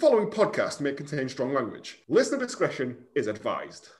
[0.00, 1.98] following podcast may contain strong language.
[2.08, 3.90] Listener discretion is advised.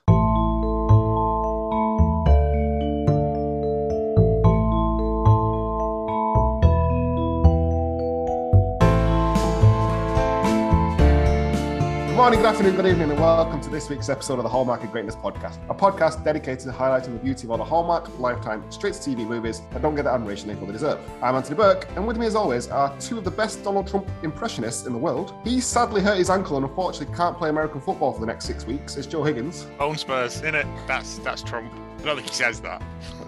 [12.21, 14.91] Morning, good afternoon, good evening, and welcome to this week's episode of the Hallmark of
[14.91, 18.93] Greatness podcast, a podcast dedicated to highlighting the beauty of all the Hallmark, Lifetime, straight
[18.93, 20.99] TV movies that don't get the admiration they fully deserve.
[21.23, 24.07] I'm Anthony Burke, and with me, as always, are two of the best Donald Trump
[24.21, 25.33] impressionists in the world.
[25.43, 28.67] He sadly hurt his ankle and unfortunately can't play American football for the next six
[28.67, 28.97] weeks.
[28.97, 29.63] It's Joe Higgins.
[29.79, 30.67] Bone Spurs, in it.
[30.85, 31.73] That's that's Trump.
[32.01, 32.81] I don't think he says that.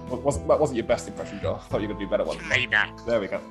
[0.10, 1.56] Wasn't, that wasn't your best impression, Joe.
[1.56, 2.38] I thought you were going to do better one.
[2.38, 2.94] China.
[3.08, 3.42] There we go.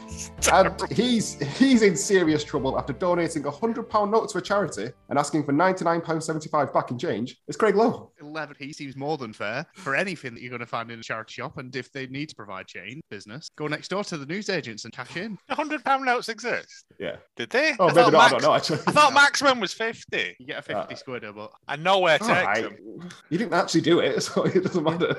[0.53, 4.91] And he's he's in serious trouble after donating a hundred pound note to a charity
[5.09, 7.39] and asking for ninety nine pound seventy five back in change.
[7.48, 8.11] It's Craig Lowe.
[8.21, 11.03] 11 he seems more than fair for anything that you're going to find in a
[11.03, 14.25] charity shop and if they need to provide chain business go next door to the
[14.27, 16.84] newsagents and cash in The hundred pound notes exist.
[17.01, 17.17] Yeah.
[17.37, 17.75] Did they?
[17.81, 18.23] Oh, I maybe thought not.
[18.23, 18.79] I don't know actually.
[18.87, 20.37] I thought maximum was fifty.
[20.39, 22.62] you get a 50 Uh, squidder but And nowhere All takes right.
[22.62, 23.09] them.
[23.31, 25.11] You didn't actually do it, so it doesn't matter.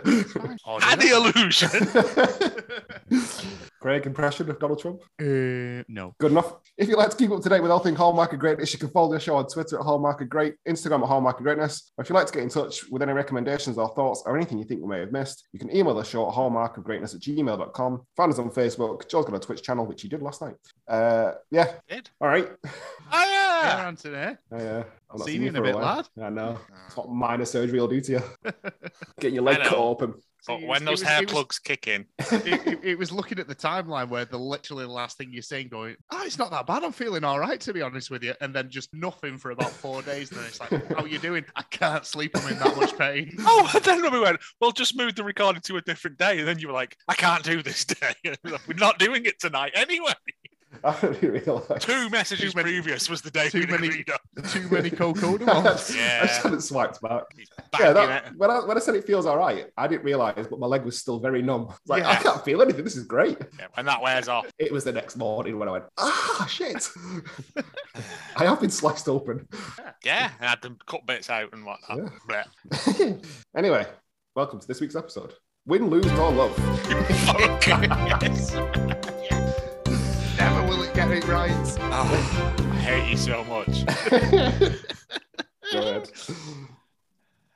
[0.66, 1.69] Oh, Had the illusion.
[3.84, 5.02] Craig, impression of Donald Trump?
[5.20, 6.53] uh, no Good enough.
[6.78, 8.80] If you'd like to keep up to date with all things Hallmark of Greatness, you
[8.80, 11.92] can follow the show on Twitter at Hallmark of Great, Instagram at Hallmark of Greatness.
[11.98, 14.58] Or if you'd like to get in touch with any recommendations or thoughts or anything
[14.58, 18.02] you think we may have missed, you can email the show at hallmarkofgreatness at gmail.com.
[18.16, 19.09] Find us on Facebook.
[19.09, 20.56] Joe's got a Twitch channel, which he did last night.
[20.88, 21.73] Uh, yeah.
[21.89, 22.09] Did?
[22.22, 22.50] All right.
[22.66, 22.70] Oh,
[23.11, 23.88] yeah, yeah.
[23.88, 24.84] Anthony Uh, yeah.
[25.11, 25.98] I've not Seen you in a bit, while.
[25.98, 26.08] lad.
[26.26, 26.58] I know.
[26.88, 28.22] It's what minor surgery will do to you.
[29.20, 30.14] Getting your leg cut open.
[30.47, 33.39] But when it those was- hair was- plugs kick in, it, it- it was looking
[33.39, 36.52] at the timeline where the literally the last thing you're saying going oh it's not
[36.52, 39.38] that bad i'm feeling all right to be honest with you and then just nothing
[39.38, 42.31] for about four days and then it's like how are you doing i can't sleep
[42.36, 45.61] i'm in that much pain oh, and then we went, well, just move the recording
[45.61, 46.39] to a different day.
[46.39, 48.14] And then you were like, I can't do this day.
[48.44, 50.14] We're not doing it tonight anyway.
[50.86, 51.84] I didn't realise.
[51.86, 54.03] Two messages many- previous was the day too many-
[54.50, 56.26] too many cocoa I ones just Yeah.
[56.28, 57.23] hadn't swiped back.
[57.38, 60.45] He's Yeah, that, when, I, when I said it feels all right, I didn't realise,
[60.48, 61.73] but my leg was still very numb.
[61.88, 62.83] Like, I can't feel anything.
[62.83, 63.38] This is great.
[63.60, 64.45] Yeah, when that wears off.
[64.60, 66.89] It was the next morning when I went, ah, shit.
[68.36, 69.48] I have been sliced open.
[70.04, 72.11] Yeah, and had to cut bits out and whatnot.
[72.30, 73.14] Yeah.
[73.55, 73.88] Anyway,
[74.36, 75.33] welcome to this week's episode.
[75.65, 76.54] Win, lose, or love.
[77.65, 78.54] Yes.
[82.05, 83.86] I hate you so much.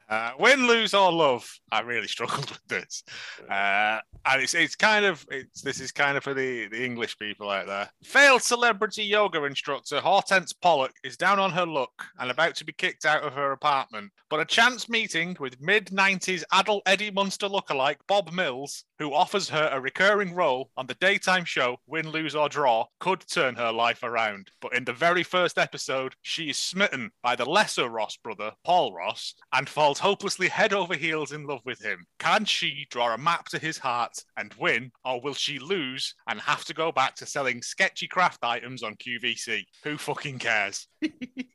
[0.10, 1.50] Uh, win, lose, or love.
[1.72, 3.04] I really struggled with this,
[3.50, 7.18] uh, and it's it's kind of it's this is kind of for the the English
[7.20, 7.90] people out there.
[8.04, 12.72] Failed celebrity yoga instructor Hortense Pollock is down on her luck and about to be
[12.74, 14.12] kicked out of her apartment.
[14.30, 19.50] But a chance meeting with mid '90s adult Eddie Munster lookalike Bob Mills, who offers
[19.50, 23.72] her a recurring role on the daytime show Win, Lose, or Draw, could turn her
[23.74, 24.52] life around.
[24.62, 28.94] But in the very first episode, she is smitten by the lesser Ross brother, Paul
[28.94, 32.06] Ross, and falls hopelessly head over heels in love with him.
[32.20, 36.40] Can she draw a map to his heart and win, or will she lose and
[36.42, 39.64] have to go back to selling sketchy craft items on QVC?
[39.84, 40.88] Who fucking cares?
[41.02, 41.10] Do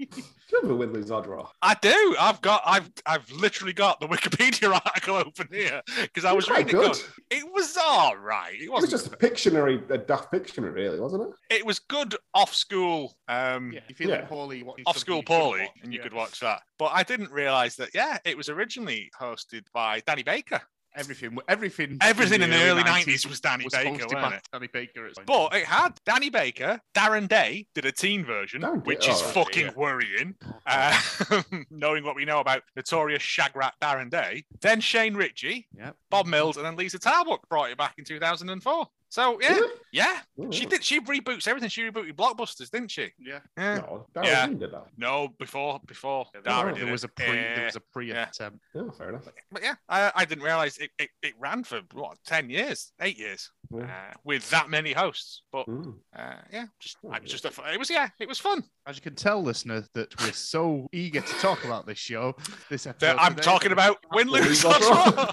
[0.06, 1.48] you have a win, lose, or draw?
[1.62, 2.16] I do.
[2.20, 2.62] I've got.
[2.66, 2.90] I've.
[3.06, 6.80] I've literally got the Wikipedia article open here because I was Quite reading.
[6.80, 6.82] it.
[6.82, 6.92] good.
[6.92, 8.54] going, It was all right.
[8.54, 11.56] It It was just a Pictionary, a daft Pictionary, really, wasn't it?
[11.56, 13.14] It was good off school.
[13.28, 14.26] Um, yeah you feel Yeah.
[14.26, 16.60] poorly off school poorly, and you could watch that.
[16.82, 17.90] But I didn't realize that.
[17.94, 20.60] Yeah, it was originally hosted by Danny Baker.
[20.96, 24.48] everything everything Everything in the early 90s was Danny was Baker, wasn't it?
[24.52, 28.82] Danny Baker at But it had Danny Baker, Darren Day did a teen version, Darren
[28.82, 29.72] Day- which is oh, right, fucking yeah.
[29.76, 30.34] worrying.
[30.66, 31.00] Uh,
[31.70, 34.44] knowing what we know about notorious shagrat Darren Day.
[34.60, 35.96] Then Shane Richie, Yep.
[36.10, 38.86] Bob Mills, and then Liza Tarbuck brought it back in 2004.
[39.12, 39.70] So yeah, Did it?
[39.92, 40.82] yeah, Oh, she did.
[40.82, 41.68] She reboots everything.
[41.68, 43.10] She rebooted blockbusters, didn't she?
[43.18, 43.40] Yeah.
[43.58, 43.74] Yeah.
[43.74, 44.46] No, Darren Yeah.
[44.46, 44.86] Did that.
[44.96, 46.74] No, before before There, Darren oh.
[46.74, 48.28] did there was a pre there was a pre yeah.
[48.30, 48.60] attempt.
[48.74, 49.28] Yeah, fair enough.
[49.50, 53.18] But yeah, I, I didn't realize it, it, it ran for what ten years, eight
[53.18, 53.61] years, Yeah.
[53.74, 53.86] Uh,
[54.24, 55.42] with that many hosts.
[55.52, 55.94] But Mm.
[56.16, 58.62] uh, yeah, just Oh, I was just a, it was yeah, it was fun.
[58.86, 62.34] As you can tell, listener, that we're so eager to talk about this show.
[62.68, 63.42] This episode That I'm today.
[63.42, 64.64] talking about win lose.
[64.64, 65.30] or draw.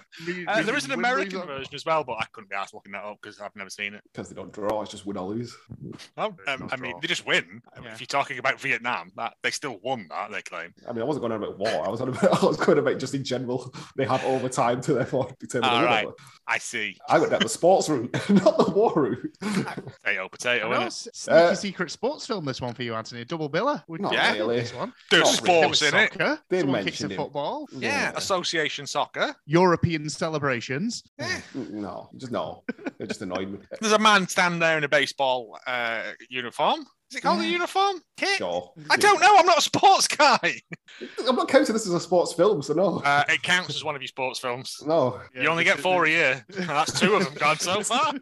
[0.47, 3.03] Uh, there is an American version as well, but I couldn't be asked looking that
[3.03, 4.01] up because I've never seen it.
[4.11, 5.55] Because they don't draw, it's just win or lose.
[6.15, 6.99] Well, um, I mean, draw.
[6.99, 7.61] they just win.
[7.81, 7.91] Yeah.
[7.93, 10.73] If you're talking about Vietnam, that they still won that they claim.
[10.87, 11.85] I mean, I wasn't going on about war.
[11.85, 13.73] I was on about, I was going about just in general.
[13.95, 16.11] They have overtime to therefore determine the All winner.
[16.47, 16.97] I see.
[17.07, 18.11] I went down the sports route,
[18.43, 19.37] not the war route.
[19.39, 20.85] Potato, potato, I know, innit?
[20.87, 22.45] s- sneaky Uh, secret sports film.
[22.45, 23.21] This one for you, Anthony.
[23.21, 23.83] A double biller.
[23.87, 24.27] Would Not you Yeah.
[24.31, 24.59] think really.
[24.59, 24.93] This one.
[25.11, 25.61] There's Not really.
[25.63, 26.11] sports in it.
[26.13, 26.39] Soccer.
[26.49, 27.21] They Someone kicks mentioned a him.
[27.23, 27.67] football.
[27.71, 29.35] Yeah, association soccer.
[29.45, 31.03] European celebrations.
[31.53, 32.63] No, just no.
[32.99, 33.59] It just annoyed me.
[33.81, 36.85] There's a man standing there in a baseball uh, uniform.
[37.09, 38.01] Is it called a uniform?
[38.17, 38.37] Kit?
[38.37, 38.71] Sure.
[38.89, 39.35] I don't know.
[39.37, 40.61] I'm not a sports guy.
[41.27, 42.99] I'm not counting this as a sports film, so no.
[43.03, 44.83] Uh, it counts as one of your sports films.
[44.85, 45.19] no.
[45.33, 46.45] you only get four a year.
[46.49, 48.13] That's two of them gone so far.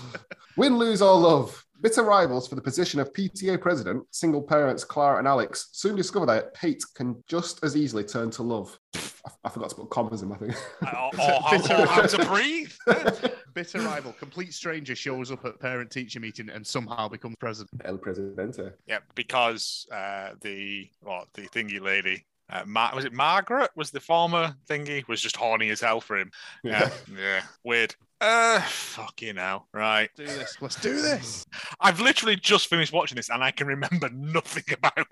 [0.56, 1.64] Win, lose, or love.
[1.82, 6.24] Bitter rivals for the position of PTA president, single parents Clara and Alex soon discover
[6.26, 8.78] that hate can just as easily turn to love.
[8.94, 10.54] I, I forgot to put commas in my thing.
[10.82, 12.72] or, or how, or how to breathe.
[13.54, 17.82] Bitter rival, complete stranger shows up at parent teacher meeting and somehow becomes president.
[17.84, 18.74] El Presidente.
[18.86, 22.24] Yeah, because uh, the what the thingy lady.
[22.48, 23.70] Uh, Mar- was it Margaret?
[23.74, 26.30] Was the former thingy was just horny as hell for him?
[26.62, 27.94] Yeah, yeah, weird.
[28.22, 29.66] Uh, fucking hell.
[29.74, 30.08] Right.
[30.16, 30.56] Do this.
[30.60, 31.44] Let's do this.
[31.80, 35.06] I've literally just finished watching this and I can remember nothing about it.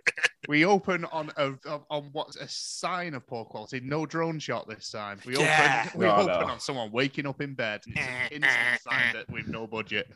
[0.49, 3.81] We open on a on- on what's a sign of poor quality.
[3.81, 5.19] No drone shot this time.
[5.27, 5.87] We Yeah.
[5.89, 6.53] open we No, open no.
[6.53, 7.81] on someone waking up in bed.
[7.87, 10.07] It's an instant sign that we've no budget.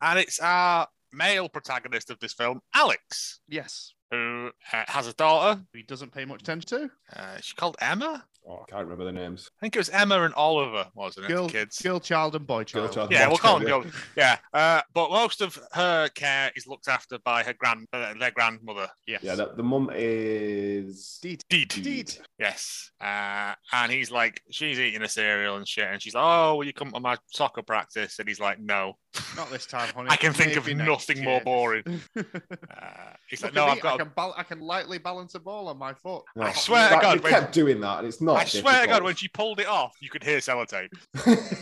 [0.00, 3.92] And it's our male protagonist of this film, Alex, Yes.
[4.10, 5.60] Who uh, has a daughter.
[5.74, 6.90] He doesn't pay much attention to.
[7.20, 8.24] Uh, she called Emma.
[8.48, 9.50] Oh, I can't remember the names.
[9.58, 11.30] I think it was Emma and Oliver, wasn't it?
[11.30, 11.80] Girl, the kids.
[11.82, 12.92] girl, child, and boy child.
[12.92, 13.10] child.
[13.10, 13.80] Yeah, we'll call them Yeah.
[13.82, 13.86] girls.
[14.16, 18.30] Yeah, uh, but most of her care is looked after by her grand, uh, their
[18.30, 18.88] grandmother.
[19.08, 19.24] Yes.
[19.24, 21.18] Yeah, the, the mum is.
[21.20, 21.42] Deed.
[21.50, 21.70] Deed.
[21.70, 22.16] Deed.
[22.38, 22.92] Yes.
[23.00, 26.64] Uh, and he's like, she's eating a cereal and shit, and she's like, "Oh, will
[26.66, 28.94] you come to my soccer practice?" And he's like, "No,
[29.36, 30.08] Not this time, honey.
[30.10, 31.44] I can think of Maybe next nothing more year.
[31.44, 31.84] boring."
[32.16, 35.40] Uh, he's like, "No, I've got." I a- can, bal- I can lightly balance a
[35.40, 36.22] ball on my foot.
[36.36, 38.36] No, I swear to God, they when- kept doing that, and it's not.
[38.38, 40.88] I swear to God, when she pulled it off, you could hear sellotape.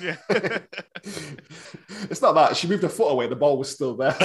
[0.03, 0.17] Yeah.
[2.11, 3.27] it's not that she moved her foot away.
[3.27, 4.13] The ball was still there.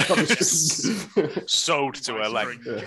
[1.47, 2.61] Sewed to her leg.
[2.61, 2.83] Spring.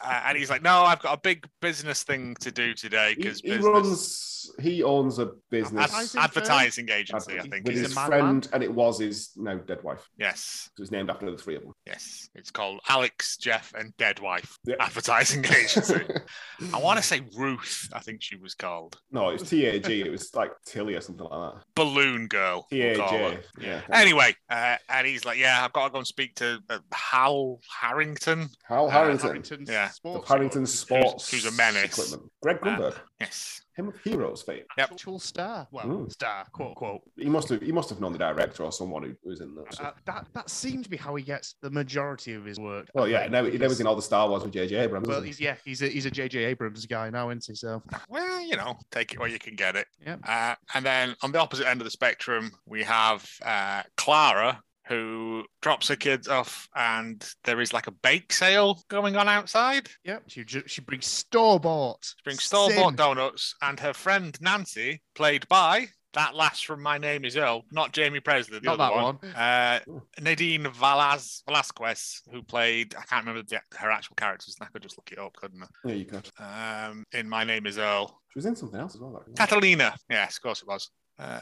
[0.00, 3.40] Uh, and he's like, "No, I've got a big business thing to do today because
[3.40, 4.30] he business runs.
[4.60, 7.64] He owns a business Advertising advertising agency, I think.
[7.64, 8.20] with He's his a madman.
[8.20, 10.06] friend, and it was his now dead wife.
[10.18, 11.72] Yes, It was named after the three of them.
[11.86, 12.28] yes.
[12.34, 14.76] It's called Alex, Jeff, and Dead Wife Yeah.
[14.80, 15.94] Advertising Agency.
[16.72, 17.88] I want to say Ruth.
[17.92, 19.90] I think she was called no, it was TAG.
[19.90, 21.62] It was like Tilly or something like that.
[21.74, 22.66] Balloon Girl.
[22.72, 23.30] we'll call her.
[23.36, 23.42] TAJ.
[23.60, 23.80] Yeah.
[23.92, 27.60] Anyway, uh, and he's like, "Yeah, I've got to go and speak to uh, Hal
[27.80, 29.28] Harrington." Hal Uh, Harrington.
[29.28, 29.88] Harrington's Yeah.
[29.90, 31.30] sports Harrington Sports.
[31.30, 31.84] who's a menace.
[31.98, 32.32] Equipment.
[32.42, 32.96] Greg Grunberg.
[33.20, 33.60] Yes.
[33.76, 34.62] Him of Heroes fame.
[34.78, 34.92] Yep.
[34.92, 35.66] Actual star.
[35.72, 36.12] Well, Mm.
[36.12, 37.02] star, quote, quote.
[37.16, 37.60] He must have.
[37.60, 39.80] He must have known the director or someone who was in that.
[39.80, 42.88] Uh, that that seems to be how he gets the majority of his work.
[42.94, 43.20] well, I yeah.
[43.20, 44.76] think, Now he because- was in all the Star Wars with J.J.
[44.76, 45.08] Abrams.
[45.08, 46.44] Well, he's yeah, he's a he's a J.J.
[46.44, 47.54] Abrams guy now, isn't he?
[47.54, 49.86] So Well, you know, take it where you can get it.
[50.06, 50.20] Yep.
[50.26, 55.44] Uh, and then on the opposite end of the spectrum, we have uh, Clara, who
[55.62, 59.88] drops her kids off, and there is like a bake sale going on outside.
[60.04, 62.04] Yep, she ju- she brings store bought.
[62.04, 66.96] She brings store bought donuts, and her friend Nancy, played by that last from My
[66.96, 69.18] Name Is Earl, not Jaime Pressly, the Not other that one.
[69.20, 69.32] one.
[69.34, 69.80] Uh,
[70.20, 74.56] Nadine Valaz Velazquez, who played, I can't remember the, her actual characters.
[74.60, 75.66] I could just look it up, couldn't I?
[75.84, 76.30] Yeah, you could.
[76.38, 78.20] Um, in My Name Is Earl.
[78.32, 79.10] She was in something else as well.
[79.10, 79.96] Like, Catalina.
[80.08, 80.88] Yes, of course it was.
[81.18, 81.40] Uh,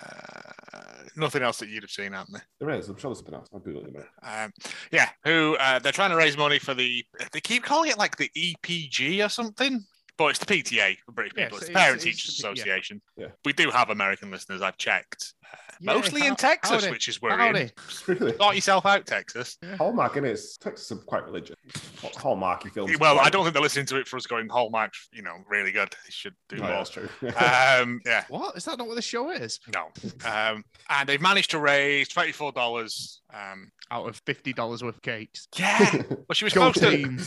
[1.17, 2.41] nothing else that you'd have seen, haven't they?
[2.61, 2.89] there is.
[2.89, 3.49] I'm sure there's something else.
[3.53, 4.09] I'll Google it in a minute.
[4.23, 4.53] Um,
[4.91, 7.05] yeah, who uh, they're trying to raise money for the.
[7.33, 9.85] They keep calling it like the EPG or something,
[10.19, 11.59] but it's the PTA for British Yes, people.
[11.59, 12.53] It's the it's- Parent it's Teachers the P- yeah.
[12.53, 13.03] Association.
[13.17, 13.27] Yeah.
[13.45, 14.63] We do have American listeners.
[14.63, 16.91] I've checked, uh, Yeah, mostly in Texas, howdy.
[16.91, 17.39] which is worrying.
[17.55, 17.71] Howdy.
[18.07, 18.37] Really?
[18.37, 19.59] Sort yourself out, Texas.
[19.79, 20.41] Hallmark, in it?
[20.61, 21.57] Texas are quite religious.
[22.03, 22.97] Hallmarky films.
[22.99, 24.93] Well, I don't think they're listening to it for us going Hallmark.
[25.13, 25.91] You know, really good.
[25.91, 26.71] They should do No, more.
[26.73, 27.09] that's true.
[27.23, 28.79] Um, yeah, What is that?
[28.79, 29.61] Not what the show is?
[29.75, 29.89] no.
[30.29, 33.21] Um, and they've managed to raise twenty four dollars.
[33.33, 35.49] Um, Out of fifty dollars worth of cakes.
[35.57, 36.03] yeah.
[36.11, 37.19] Well, she was supposed to.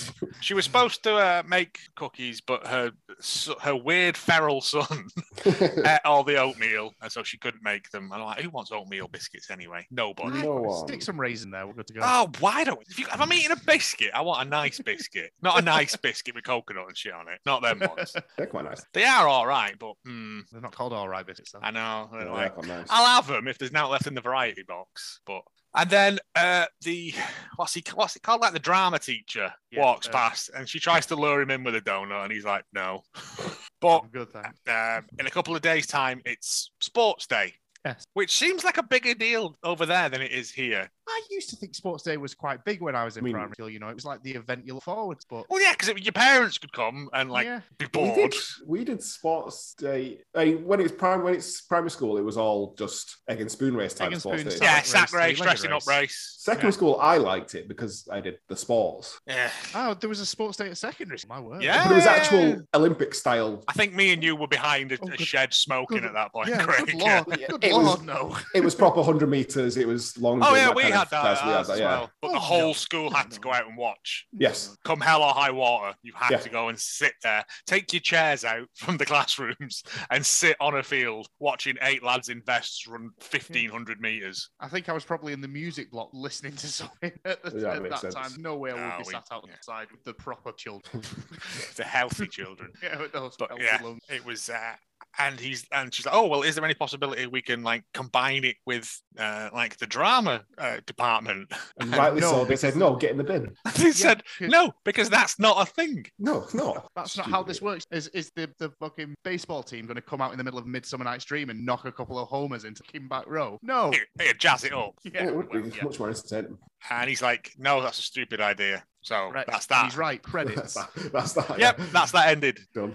[0.41, 2.75] She was supposed to uh, make cookies, but her
[3.20, 5.08] so- her weird feral son
[5.46, 8.05] ate all the oatmeal, and so she couldn't make them.
[8.12, 9.86] And I'm like, who wants oatmeal biscuits anyway?
[9.91, 10.41] Nobody.
[10.41, 10.88] No one.
[10.88, 11.65] Stick some raisin there.
[11.67, 12.01] We're good to go.
[12.03, 12.82] Oh, why don't?
[12.89, 15.96] If, you, if I'm eating a biscuit, I want a nice biscuit, not a nice
[15.96, 17.39] biscuit with coconut and shit on it.
[17.46, 18.13] Not them ones.
[18.38, 18.84] They're quite nice.
[18.94, 21.51] They are all right, but hmm, They're not called all right biscuits.
[21.51, 21.60] though.
[21.62, 22.10] I know.
[22.12, 22.88] they're Yeah, like- they're nice.
[22.89, 25.20] I'll have them if there's now left in the variety box.
[25.25, 25.41] But
[25.75, 27.13] and then uh, the
[27.55, 28.41] what's he what's it called?
[28.41, 31.63] Like the drama teacher Yeah, walks uh, past and she tries to lure him in
[31.63, 33.03] with a donut, and he's like, no.
[33.82, 37.53] but good, um, in a couple of days' time, it's sports day.
[37.86, 38.03] Yes.
[38.13, 40.89] Which seems like a bigger deal over there than it is here.
[41.07, 43.33] I used to think Sports Day was quite big when I was in I mean-
[43.33, 43.69] primary school.
[43.69, 45.25] You know, it was like the event you look forward to.
[45.29, 48.31] But Well, yeah, because your parents could come and like yeah, be We bored.
[48.31, 48.35] did,
[48.65, 50.19] we did sports day.
[50.35, 53.51] I mean, when it's prime, when it's primary school, it was all just egg and
[53.51, 54.59] spoon race type sports spoon days.
[54.62, 56.00] Yeah, sack race, three-legged dressing up race.
[56.01, 56.35] race.
[56.39, 59.50] Secondary school, I liked it because I did the sports, Yeah.
[59.74, 61.19] oh, there was a Sports Day at secondary.
[61.19, 61.35] school.
[61.35, 61.63] My word.
[61.63, 61.83] Yeah.
[61.83, 63.63] but it was actual Olympic style.
[63.67, 66.13] I think me and you were behind a, Oh, a good- shed smoking good- at
[66.13, 66.85] that point, Yeah, Craig.
[66.88, 67.24] good Yeah.
[67.27, 68.38] lord, Yeah, good it lord, was- no.
[68.53, 69.77] It was proper hundred meters.
[69.77, 70.41] It was long.
[70.43, 71.85] Oh yeah, we kind yeah, had that, we had as that, yeah.
[71.99, 72.11] well.
[72.21, 74.25] But Oh, the whole school had to go out and watch.
[74.33, 74.75] Yes.
[74.83, 76.37] Come hell or high water, you had Yeah.
[76.39, 80.75] to go and sit there, take your chairs out from the classrooms, and sit on
[80.75, 84.49] a field watching eight lads in vests run fifteen hundred meters.
[84.59, 87.73] I think I was probably in the music block listening to something at, the, Yeah,
[87.75, 88.15] at makes that sense.
[88.33, 88.41] time.
[88.41, 89.53] No way I would No, be we- sat yeah.
[89.53, 91.03] outside with the proper children.
[91.75, 92.71] the healthy children.
[92.81, 94.01] yeah, with those But healthy yeah, lungs.
[94.09, 94.49] it was.
[94.49, 94.73] Uh,
[95.19, 98.43] and he's and she's like, oh well, is there any possibility we can like combine
[98.43, 101.51] it with uh, like the drama uh, department?
[101.79, 102.45] And rightly No, so.
[102.45, 103.53] They said, no, get in the bin.
[103.65, 106.05] And he said, 'cause- no, because that's not a thing.
[106.19, 106.89] No, it's not.
[106.95, 107.86] That's not how this works.
[107.91, 110.65] Is is the, the fucking baseball team going to come out in the middle of
[110.67, 113.60] Midsummer Night's Dream and knock a couple of homers into Kimback Row?
[113.62, 113.91] No.
[113.91, 114.93] Here, here, jazz it up.
[115.03, 115.84] Yeah, it would be well, yeah.
[115.84, 116.57] much more entertaining.
[116.89, 118.84] And he's like, no, that's a stupid idea.
[119.01, 119.50] So Correct.
[119.51, 119.86] that's And that.
[119.86, 120.22] He's right.
[120.22, 120.74] That's Credits.
[120.74, 120.89] that.
[121.13, 121.60] That's that.
[121.60, 121.86] Yep, yeah.
[121.91, 122.60] that's that ended.
[122.74, 122.93] Done.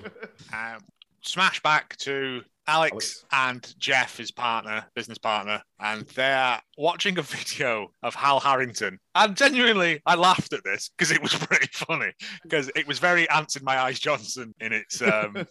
[0.53, 0.79] Um,
[1.23, 3.25] smash back to Alex, Alex.
[3.33, 8.99] and Jeff, his partner, business partner, and they're watching a video of Hal Harrington.
[9.15, 12.13] And genuinely, I laughed at this because it was pretty funny
[12.43, 15.47] because it was very answered my eyes Johnson in its um, and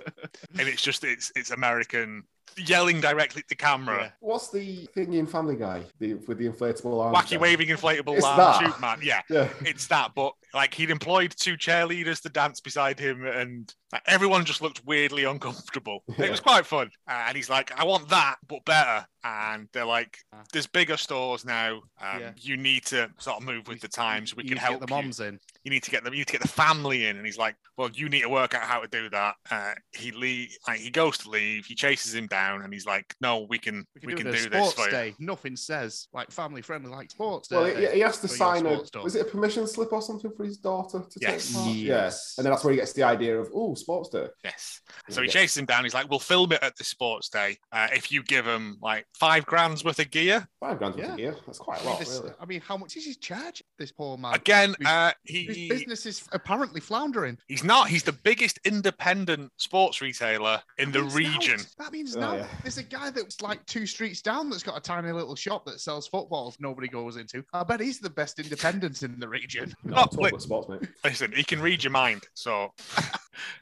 [0.68, 2.24] it's just it's it's American
[2.58, 4.01] yelling directly at the camera.
[4.04, 4.10] Yeah.
[4.22, 7.16] What's the thing in Family Guy the, with the inflatable arms?
[7.18, 8.60] Wacky waving inflatable It's arm that.
[8.62, 9.00] shoot man.
[9.04, 9.50] Yeah, Yeah.
[9.62, 14.46] it's that, but like he'd employed two cheerleaders to dance beside him, and like, everyone
[14.46, 16.04] just looked weirdly uncomfortable.
[16.18, 19.86] It was quite fun, uh, and he's like, "I want that, but better." And they're
[19.86, 20.44] like, Ah.
[20.54, 21.82] "There's bigger stores now.
[22.00, 22.32] Um, Yeah.
[22.38, 24.36] You need to sort of move with the times.
[24.36, 25.02] We You can help get the you.
[25.02, 25.40] moms in.
[25.63, 26.13] You need to get them.
[26.13, 28.54] You need to get the family in." And he's like, "Well, you need to work
[28.54, 31.66] out how to do that." Uh, he leave, like he goes to leave.
[31.66, 34.32] He chases him down, and he's like, "No, we can, We can we do, can
[34.32, 35.16] do this sports for you." day.
[35.20, 37.88] Nothing says like family friendly like sports Well, day.
[37.89, 38.86] he, he has to sign a.
[38.86, 39.04] sports.
[39.04, 41.48] Was it a permission slip or something for his daughter to Yes.
[41.48, 41.68] take part?
[41.75, 41.78] Yes.
[41.86, 42.34] Yes.
[42.38, 44.28] And then that's where he gets the idea of, oh, sports day.
[44.44, 44.82] Yes.
[45.10, 45.34] So he Yeah.
[45.34, 45.84] chases him down.
[45.84, 49.06] He's like, "We'll film it at the sports day uh, if you give him like
[49.13, 51.36] five grand's worth of gear." Five grand worth of gear.
[51.46, 52.34] That's quite I a mean, lot, this- really.
[52.39, 53.63] I mean, how much is he charge?
[53.78, 54.34] This poor man.
[54.36, 55.12] Again, whose- uh,
[55.56, 57.38] His business is apparently floundering.
[57.48, 57.88] he's not.
[57.89, 61.58] He's the biggest independent sports retailer in the That means region.
[61.58, 62.48] Now, that means Oh, now yeah.
[62.63, 65.79] there's a guy that's like two streets down that's got a tiny little shop that
[65.79, 67.44] sells footballs nobody goes into.
[67.53, 69.74] I bet he's the best independent in the region.
[69.84, 70.41] No, total wait.
[70.41, 70.89] sports, mate.
[71.03, 72.24] Listen, he can read your mind.
[72.34, 72.74] So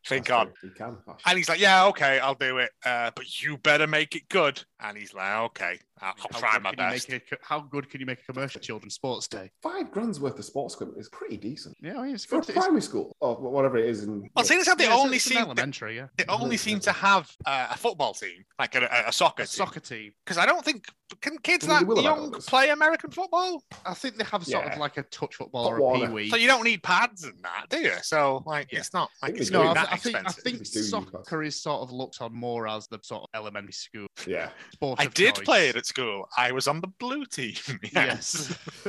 [0.05, 0.53] think That's on.
[0.61, 0.97] He can.
[1.05, 1.21] Gosh.
[1.25, 4.63] And he's like, "Yeah, okay, I'll do it, uh, but you better make it good."
[4.79, 7.37] And he's like, "Okay, I'll, I'll How try good my can you best." make a
[7.41, 9.49] how good can you make a commercial children's sports day?
[9.61, 11.75] Five grand's worth of sports equipment is pretty decent.
[11.81, 12.49] Yeah, I mean, it's For a good.
[12.49, 14.03] It's, primary school or whatever it is.
[14.03, 16.07] In, Well, seeing as how they yeah, only it's an seem elementary, yeah.
[16.17, 19.45] they only seem to have uh, a football team, like a, a, a soccer A
[19.45, 19.49] team.
[19.65, 20.11] soccer team.
[20.25, 20.87] Because I don't think
[21.21, 23.63] can kids Well, they that young play American football.
[23.85, 24.73] I think they have sort Yeah.
[24.73, 26.07] of like a touch football Hot or a water.
[26.07, 26.29] pee wee.
[26.29, 27.93] So you don't need pads and that, do you?
[28.01, 28.79] So like, Yeah.
[28.79, 29.69] it's not like it's they No.
[29.69, 32.21] I, that th- I think I think They do use soccer is sort of looked
[32.21, 34.49] on more as the sort of elementary school yeah.
[34.73, 34.99] sport.
[34.99, 36.27] I did play it at school.
[36.37, 37.55] I was on the blue team.
[37.93, 38.55] Yes.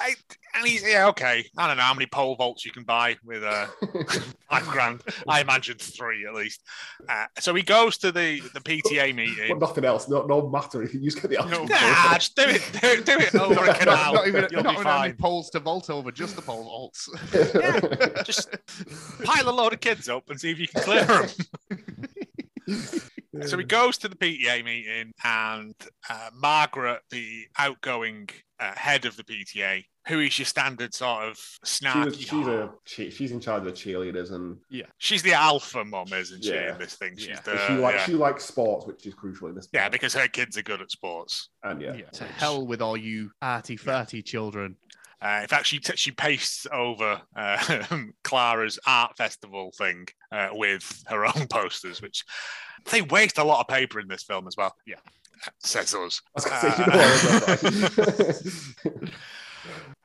[0.00, 0.14] I,
[0.54, 1.44] and he's yeah okay.
[1.56, 3.66] I don't know how many pole vaults you can buy with uh,
[4.50, 5.02] five grand.
[5.26, 6.62] I imagine three at least.
[7.08, 9.58] Uh, so he goes to the the PTA meeting.
[9.58, 10.08] nothing else.
[10.08, 11.66] No, no matter if you just get the actual.
[11.66, 12.62] Nah, just do it.
[12.80, 14.14] Do it, do it over a not, canal.
[14.14, 15.16] not even You'll not be even any fine.
[15.16, 17.08] poles to vault over, just the pole vaults.
[17.34, 18.54] yeah, Just
[19.24, 21.28] pile a load of kids up and see if you can clear them.
[23.44, 25.74] So he goes to the PTA meeting, and
[26.08, 28.28] uh, Margaret, the outgoing
[28.58, 32.04] uh, head of the PTA, who is your standard sort of She snarky.
[32.06, 35.84] was, she's a she, she's in charge of the cheerleaders and yeah, She's the alpha
[35.84, 36.50] mom, isn't she?
[36.54, 36.72] Yeah.
[36.72, 37.40] In this thing, she's Yeah.
[37.44, 38.04] the she likes yeah.
[38.06, 39.68] she likes sports, which is crucial in this.
[39.72, 41.50] yeah, because her kids are good at sports.
[41.64, 44.76] and yeah, To hell with all you arty farty children.
[45.22, 47.84] Uh, in fact, she t- she pastes over uh,
[48.24, 52.24] Clara's art festival thing uh, with her own posters, which
[52.90, 54.74] they waste a lot of paper in this film as well.
[54.86, 54.96] Yeah.
[55.60, 56.20] says us.
[56.28, 59.12] I was gonna say, you know what I was like-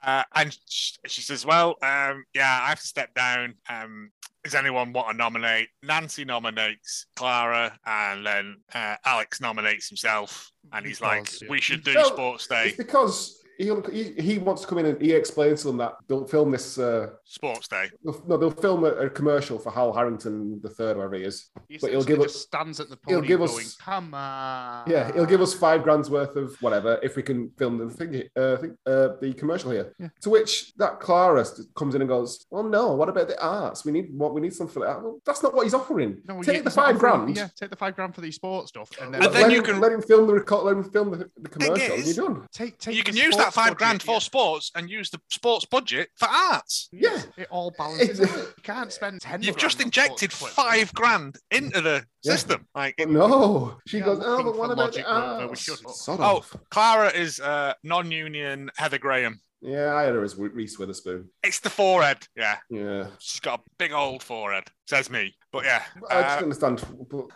[0.03, 3.53] Uh, and sh- she says, "Well, um, yeah, I have to step down.
[3.70, 4.10] Um,
[4.44, 10.88] does anyone want to nominate?" Nancy nominates Clara, and then uh, Alex nominates himself, and
[10.88, 11.50] he's like, yeah.
[11.51, 12.70] "We should do No, Sports Day.
[12.70, 15.93] It's because he'll, he he wants to come in and he explains to them that
[16.08, 16.77] they'll film this.
[16.77, 20.98] Uh, Sports Day." they'll, no, they'll film a, a commercial for Hal Harrington the third,
[20.98, 21.50] whatever he is.
[21.70, 24.13] He But he'll give just us- stands at the he'll podium give us- going, "Come
[24.13, 27.89] on." Yeah, he'll give us five grand's worth of whatever if we can film the
[27.89, 29.93] thing, uh, thing, uh, the commercial here.
[30.00, 30.10] Yeah.
[30.22, 32.93] To which that Clara comes in and goes, "Well, no.
[32.93, 33.86] What about the arts?
[33.86, 35.01] We need what we need something for that.
[35.01, 36.22] Well, that's not what he's offering.
[36.25, 37.38] No, Take yeah, the five offering- grand.
[37.38, 39.60] Yeah, take the five grand for the sports stuff, and then, And then let you
[39.60, 41.96] him, can- let him film the record, let him film the, the commercial.
[41.96, 42.48] and is- you're done.
[42.51, 42.96] take take.
[42.96, 44.19] you can use that five budget, grand for yeah.
[44.19, 46.89] sports and use the sports budget for arts.
[46.91, 47.21] Yeah.
[47.38, 48.19] It all balances.
[48.19, 48.53] It's- out.
[48.57, 49.41] You can't spend ten.
[49.41, 52.31] You've grand just injected five grand into the Yeah.
[52.33, 52.67] system.
[52.75, 53.77] Like, But no.
[53.88, 55.62] She Yeah, goes, oh, but what about logic the where- where we arts?
[55.62, 55.88] shouldn't.
[56.07, 56.45] Oh.
[56.69, 59.41] Clara is uh, non-union Heather Graham.
[59.63, 61.29] Yeah, I had her as Reese Witherspoon.
[61.43, 62.27] It's the forehead.
[62.36, 63.07] Yeah, Yeah.
[63.19, 64.63] she's got a big old forehead.
[64.88, 65.36] Says me.
[65.51, 66.79] But yeah, I just uh, understand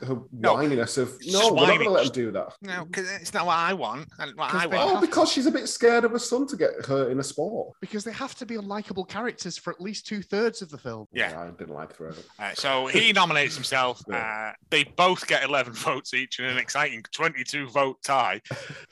[0.07, 2.53] her no, whininess of no, we're not going to let them do that.
[2.62, 4.07] no, because it's not what I want.
[4.19, 4.98] And what 'Cause I want.
[4.98, 7.75] Oh, because she's a bit scared of her son to get hurt in a sport.
[7.81, 11.07] because they have to be unlikable characters for at least two thirds of the film.
[11.12, 11.38] Yeah.
[11.41, 12.13] I didn't like her.
[12.39, 14.01] Uh, so he nominates himself.
[14.07, 14.51] Yeah.
[14.51, 18.39] Uh, they both get 11 votes each in an exciting 22 vote tie.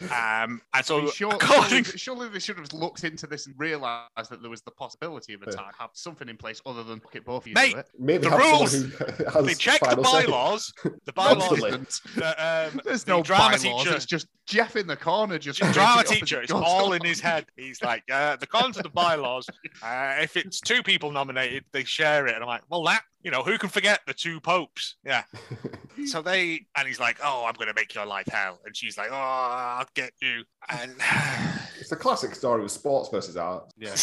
[0.01, 3.48] Um, and I so, mean, sure, according surely, surely they should have looked into this
[3.48, 5.56] and realised that there was the possibility of a Yeah.
[5.56, 5.72] tie.
[5.80, 7.88] Have something in place other than look at both of you Mate, do it.
[7.98, 9.12] Maybe The have rules- who has
[9.43, 10.25] they check the final say.
[10.25, 10.74] bylaws,
[11.05, 11.86] the bylaws, Constantly.
[12.15, 13.62] the, um, There's the no drama bylaws.
[13.84, 13.96] teacher.
[13.96, 15.38] It's just Jeff in the corner.
[15.38, 16.98] Just The drama it teacher, it it's goes all on.
[16.98, 17.46] in his head.
[17.55, 19.48] He's like, uh, the cons of the bylaws.
[19.82, 22.36] Uh, if it's two people nominated, they share it.
[22.36, 24.96] And I'm like, well, that, you know, who can forget the two popes?
[25.05, 25.24] Yeah.
[26.08, 28.60] So they, and he's like, oh, I'm going to make your life hell.
[28.65, 30.43] And she's like, oh, I'll get you.
[30.67, 30.91] And
[31.94, 33.72] It's a classic story of sports versus art.
[33.78, 33.96] Yeah.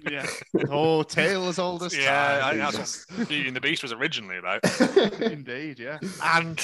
[0.10, 0.26] yeah.
[0.68, 2.58] Oh, tale as old as yeah, I, time.
[2.58, 4.62] that's what Beauty and the Beast was originally about.
[5.20, 5.98] Indeed, yeah.
[6.24, 6.60] And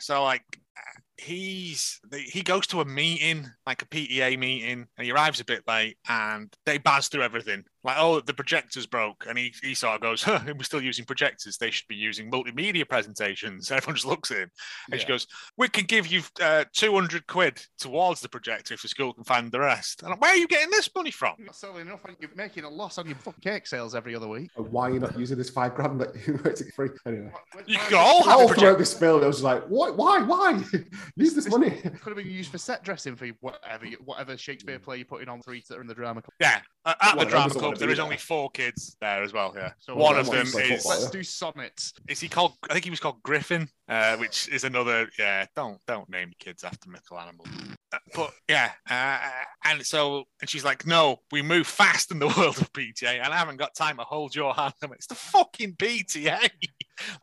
[0.00, 0.42] so, like,
[1.18, 2.00] he's
[2.32, 5.98] he goes to a meeting, like a PTA meeting, and he arrives a bit late,
[6.08, 7.62] and they buzz through everything.
[7.84, 11.04] Like, oh, the projector's broke, and he, he sort of goes, huh, "We're still using
[11.04, 11.56] projectors.
[11.58, 14.50] They should be using multimedia presentations." And everyone just looks at him,
[14.90, 18.82] and she goes, "We can give you uh, two hundred quid towards the projector if
[18.82, 21.34] the school can find the rest." And I'm where are you getting this money from?
[21.38, 24.14] You're not selling enough and you're making a loss on your fucking cake sales every
[24.14, 24.50] other week.
[24.56, 26.90] And Why are you not using this five grand that you make it free?
[27.06, 27.32] Anyway,
[27.66, 28.60] You can all have a all projector.
[28.60, 29.96] throughout this film, I was like, what?
[29.96, 30.20] Why?
[30.22, 30.62] Why?
[31.16, 31.70] Use this money.
[31.70, 35.42] Could have been used for set dressing for whatever whatever Shakespeare play you're putting on
[35.42, 36.22] three that are in the drama.
[36.22, 36.32] club.
[36.40, 39.32] Yeah, uh, at Well, the drama club, wanna there be only four kids there as
[39.32, 39.52] well.
[39.56, 41.00] Yeah, So one one of them wants to play is football.
[41.00, 41.92] Let's do sonnets.
[42.08, 42.52] is he called?
[42.68, 45.08] I think he was called Griffin, uh, which is another.
[45.18, 47.48] Yeah, don't don't name kids after mythical animals.
[47.92, 49.18] Uh, but yeah, uh,
[49.64, 53.32] and so and she's like, no, we move fast in the world of PTA, and
[53.32, 54.74] I haven't got time to hold your hand.
[54.82, 56.48] I'm like, it's the fucking PTA.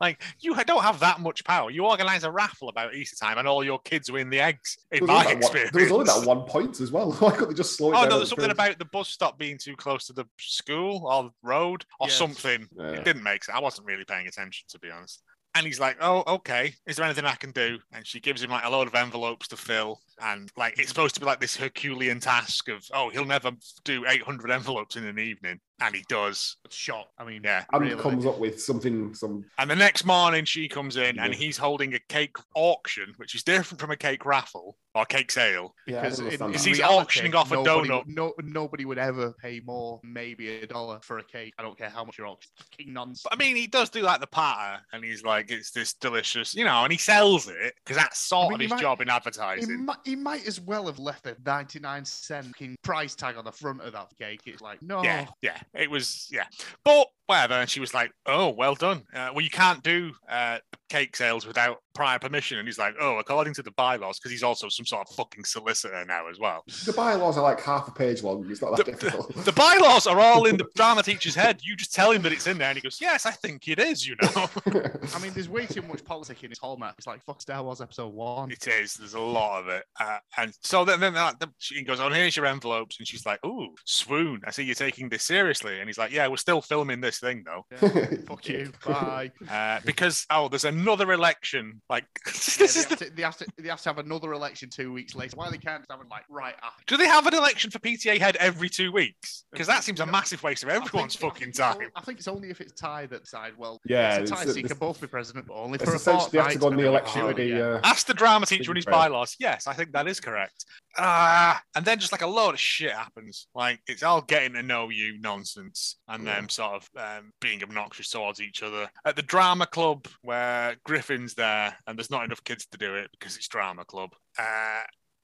[0.00, 1.70] Like you don't have that much power.
[1.70, 4.78] You organise a raffle about Easter time, and all your kids win the eggs.
[4.92, 6.92] In There was, my only that one, experience, there was only that one point as
[6.92, 7.12] well.
[7.20, 8.08] Why couldn't they just slow it Oh down?
[8.10, 8.50] no, there's something film?
[8.52, 12.16] about the bus stop being too close to the school or road or Yes.
[12.16, 12.66] something.
[12.76, 12.92] Yeah.
[12.92, 13.56] It didn't make sense.
[13.56, 15.22] I wasn't really paying attention to be honest.
[15.56, 16.74] And he's like, "Oh, okay.
[16.86, 19.48] Is there anything I can do?" And she gives him like a load of envelopes
[19.48, 20.88] to fill, and like it's mm-hmm.
[20.88, 23.52] supposed to be like this Herculean task of, "Oh, he'll never
[23.84, 26.56] do 800 envelopes in an evening," and he does.
[26.70, 27.08] Shot.
[27.18, 27.64] I mean, Yeah.
[27.72, 28.00] And really.
[28.00, 31.94] comes up with something, some And the next morning, she comes in and he's holding
[31.94, 35.74] a cake auction, which is different from a cake raffle or cake sale.
[35.86, 36.68] because don't in, understand in Because that.
[36.68, 38.06] he's reality, auctioning off a donut.
[38.06, 41.54] No, nobody would ever pay more, maybe a dollar for a cake.
[41.58, 42.54] I don't care how much you're auctioning.
[42.58, 43.22] Fucking nonsense.
[43.24, 46.54] But I mean, he does do like the patter, and he's like, "It's this delicious,"
[46.54, 49.08] you know, and he sells it because that's sort mean, of his might- job in
[49.08, 49.84] He advertising.
[49.86, 53.80] might, he might as well have left a 99 cent price tag on the front
[53.80, 54.40] of that cake.
[54.44, 55.04] It's like, no.
[55.04, 56.46] Yeah, yeah, it was, yeah,
[56.84, 57.54] but whatever.
[57.54, 59.02] And she was like, "Oh, well done.
[59.14, 63.18] Uh, well, you can't do uh, cake sales without prior permission." And he's like, "Oh,
[63.18, 66.64] according to the bylaws, because he's also some sort of fucking solicitor now as well."
[66.84, 68.44] The bylaws are like half a page long.
[68.50, 69.34] It's not that The, difficult.
[69.34, 71.60] the, the bylaws are all in the drama teacher's head.
[71.62, 73.78] You just tell him that it's in there, and he goes, "Yes, I think it
[73.78, 74.48] is." You know.
[75.14, 76.96] I mean, there's way too much politics in this hallmark.
[76.98, 78.50] It's like fuck Star Wars Episode One.
[78.50, 78.94] It is.
[78.94, 82.36] There's a lot of it, uh, and so then, then then she goes, "Oh, here's
[82.36, 84.40] your envelopes," and she's like, "Ooh, swoon!
[84.46, 87.44] I see you're taking this seriously." And he's like, "Yeah, we're still filming this thing
[87.44, 87.64] though,
[88.26, 88.72] Fuck you.
[88.84, 89.30] Bye.
[89.50, 91.80] uh, because oh, there's another election.
[91.88, 93.98] Like this Yeah, is they, the." have to, they, have to, they have to have
[93.98, 95.36] another election two weeks later.
[95.36, 96.82] Why they can't just have it like right after?
[96.86, 99.44] Do they have an election for PTA head every two weeks?
[99.52, 101.90] Because that seems a massive waste of everyone's think fucking it's only- time.
[101.96, 103.52] I think it's only if it's tie that side.
[103.58, 105.84] Well, Yeah, it's a tie, it's- so you can both be president, but only It's
[105.84, 107.54] for a essentially they have to go on the and election we with can do
[107.54, 107.76] it the.
[107.76, 108.92] Uh, Ask the drama teacher in his Fair.
[108.92, 109.36] bylaws.
[109.38, 110.64] Yes, I think that is correct.
[110.98, 113.46] Ah, and then just like a load of shit happens.
[113.54, 116.34] Like it's all getting to know you nonsense, and Yeah.
[116.36, 118.90] them sort of um, being obnoxious towards each other.
[119.04, 123.10] At the drama club where Griffin's there, and there's not enough kids to do it
[123.12, 124.10] because it's drama club.
[124.38, 124.82] Uh,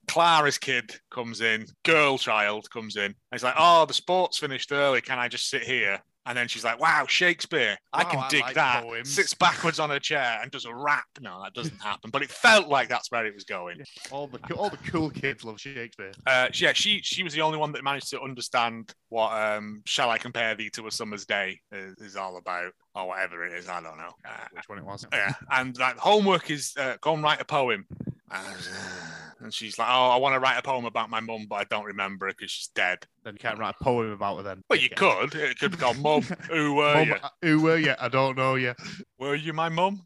[0.09, 3.05] Clara's kid comes in, girl child comes in.
[3.05, 5.01] And he's like, "Oh, the sport's finished early.
[5.01, 7.77] Can I just sit here?" And then she's like, "Wow, Shakespeare!
[7.93, 9.15] I Wow, can I dig like that." poems.
[9.15, 11.05] Sits backwards on a chair and does a rap.
[11.21, 12.11] No, that doesn't happen.
[12.11, 13.83] But it felt like that's where it was going.
[14.11, 16.13] All the all the cool kids love Shakespeare.
[16.27, 20.11] Uh, yeah, she she was the only one that managed to understand what um, "Shall
[20.11, 23.69] I compare thee to a summer's day" is, is all about, or whatever it is.
[23.69, 24.13] I don't know.
[24.29, 25.07] Uh, Which one it was?
[25.13, 27.87] yeah, and that homework is uh, go and write a poem.
[28.31, 31.65] And she's like, "Oh, I want to write a poem about my mum, but I
[31.65, 34.63] don't remember her because she's dead." Then you can't write a poem about her then.
[34.69, 35.35] Well, you could.
[35.35, 37.15] It could be called "Mum." Who were Mum, you?
[37.15, 37.95] uh, who were you?
[38.01, 38.75] I don't know you.
[39.19, 40.03] Were you my mum?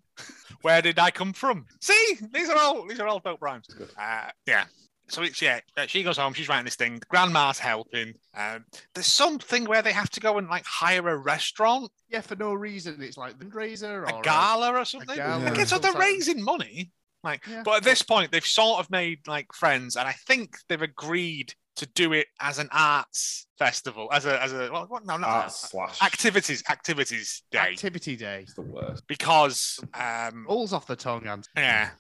[0.63, 1.65] Where did I come from?
[1.81, 3.67] See, these are all these are all dope rhymes.
[3.99, 4.65] Uh, yeah.
[5.09, 5.61] So it's yeah.
[5.77, 6.35] uh, She goes home.
[6.35, 7.01] She's writing this thing.
[7.09, 8.13] Grandma's helping.
[8.37, 12.37] Um, there's something where they have to go and like hire a restaurant, Yeah, for
[12.37, 13.03] no reason.
[13.03, 15.17] It's like the fundraiser a or gala or something.
[15.17, 16.93] gala Okay, or so they're raising money.
[17.23, 17.63] Like, Yeah.
[17.65, 21.55] but at this point, they've sort of made like friends, and I think they've agreed
[21.77, 25.29] to do it as an arts festival, as a as a well, what, no, not
[25.29, 26.03] Art slash.
[26.03, 28.40] activities activities day, activity day.
[28.42, 29.07] It's the worst.
[29.07, 31.90] because um, Balls off the tongue, and yeah,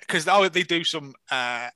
[0.00, 1.68] because oh, they do some uh,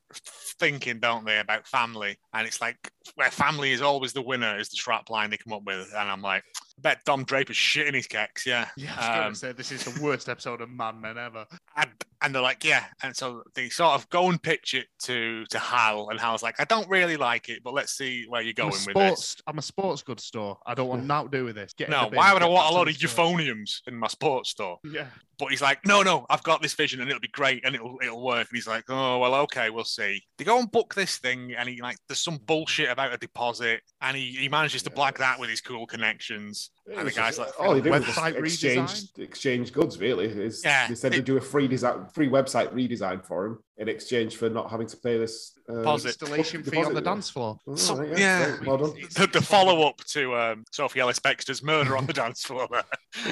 [0.59, 2.77] thinking, don't they, about family, and it's like
[3.15, 6.11] where family is always the winner is the strap line they come up with, and
[6.11, 6.43] I'm like,
[6.79, 9.71] I bet Don Draper's shitting his kecks, yeah, yeah, I was gonna Um, say this
[9.73, 11.47] is the worst episode of Mad Men ever.
[11.77, 11.91] and,
[12.23, 15.59] and they're like, yeah, and so they sort of go and pitch it to to
[15.61, 18.73] Hal, and Hal's like, I don't really like it, but let's see where you're going
[18.75, 19.28] a with this.
[19.47, 20.59] I'm a sports goods store.
[20.67, 21.73] I don't want nothing to do with this.
[21.75, 24.79] Get No, why would I want a lot of euphoniums in my sports store?
[24.85, 25.07] Yeah,
[25.39, 27.97] But he's like, no, no, I've got this vision and it'll be great and it'll
[28.03, 28.49] it'll work.
[28.49, 30.21] And he's like, oh well, okay, we'll see.
[30.37, 33.83] They go and book this thing, and he like there's some bullshit about a deposit,
[34.01, 36.71] and he, he manages to black that with his cool connections.
[36.97, 39.19] And the guy's like, oh, he did just Website exchange redesign?
[39.19, 39.99] exchange goods.
[39.99, 43.59] Really, is Yeah, they said they'd do a free design, free website redesign for him
[43.77, 46.09] in exchange for not having to pay this uh, Deposit.
[46.09, 47.59] installation fee on the dance floor.
[47.67, 48.57] Oh, So- right, yeah.
[48.57, 48.95] great, well done.
[49.15, 52.67] the, the follow up to um, Sophie Ellis Bextor's murder on the dance floor.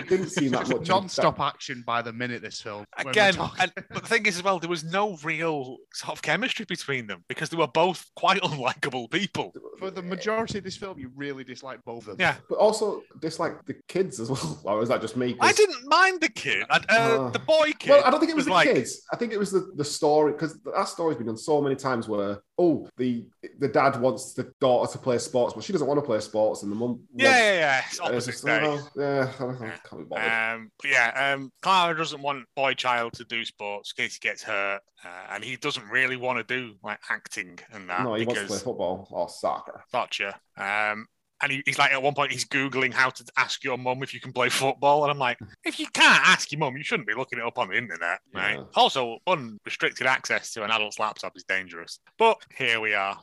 [0.08, 0.86] didn't seem that much.
[0.88, 2.42] Non-stop action by the minute.
[2.42, 2.84] This film.
[2.98, 6.64] Again, and, but the thing is, as well, there was no real sort of chemistry
[6.66, 9.52] between them because they were both quite unlikable people.
[9.78, 12.20] for the majority of this film, you really dislike both of them.
[12.20, 14.60] Yeah, But also dislike the kids as well.
[14.64, 15.34] Or is that just me?
[15.34, 17.90] 'Cause- I didn't mind the kid, uh, Uh, the boy kid.
[17.90, 19.02] Well, I don't think it was, was the like- kids.
[19.12, 22.08] I think it was the, the story because that story's been done so many times
[22.08, 23.26] where oh the
[23.58, 26.62] the dad wants the daughter to play sports, but she doesn't want to play sports,
[26.62, 27.78] and the mum yeah, wants- yeah, yeah.
[27.80, 28.60] It's It's opposite just, day.
[28.62, 30.32] oh, yeah, I don't know, can't be bothered.
[30.32, 34.20] Um, but yeah, um, Clara doesn't want boy child to do sports in case he
[34.20, 38.14] gets hurt, uh, and he doesn't really want to do like acting and that no,
[38.14, 39.84] he wants to play because football or soccer.
[39.92, 40.38] gotcha.
[40.56, 41.06] Um,
[41.42, 44.14] and he, he's like at one point he's googling how to ask your mum if
[44.14, 47.08] you can play football, and I'm like, if you can't ask your mum, you shouldn't
[47.08, 48.56] be looking it up on the internet, right?
[48.56, 48.64] Yeah.
[48.74, 52.00] Also, unrestricted access to an adult's laptop is dangerous.
[52.18, 53.18] But here we are.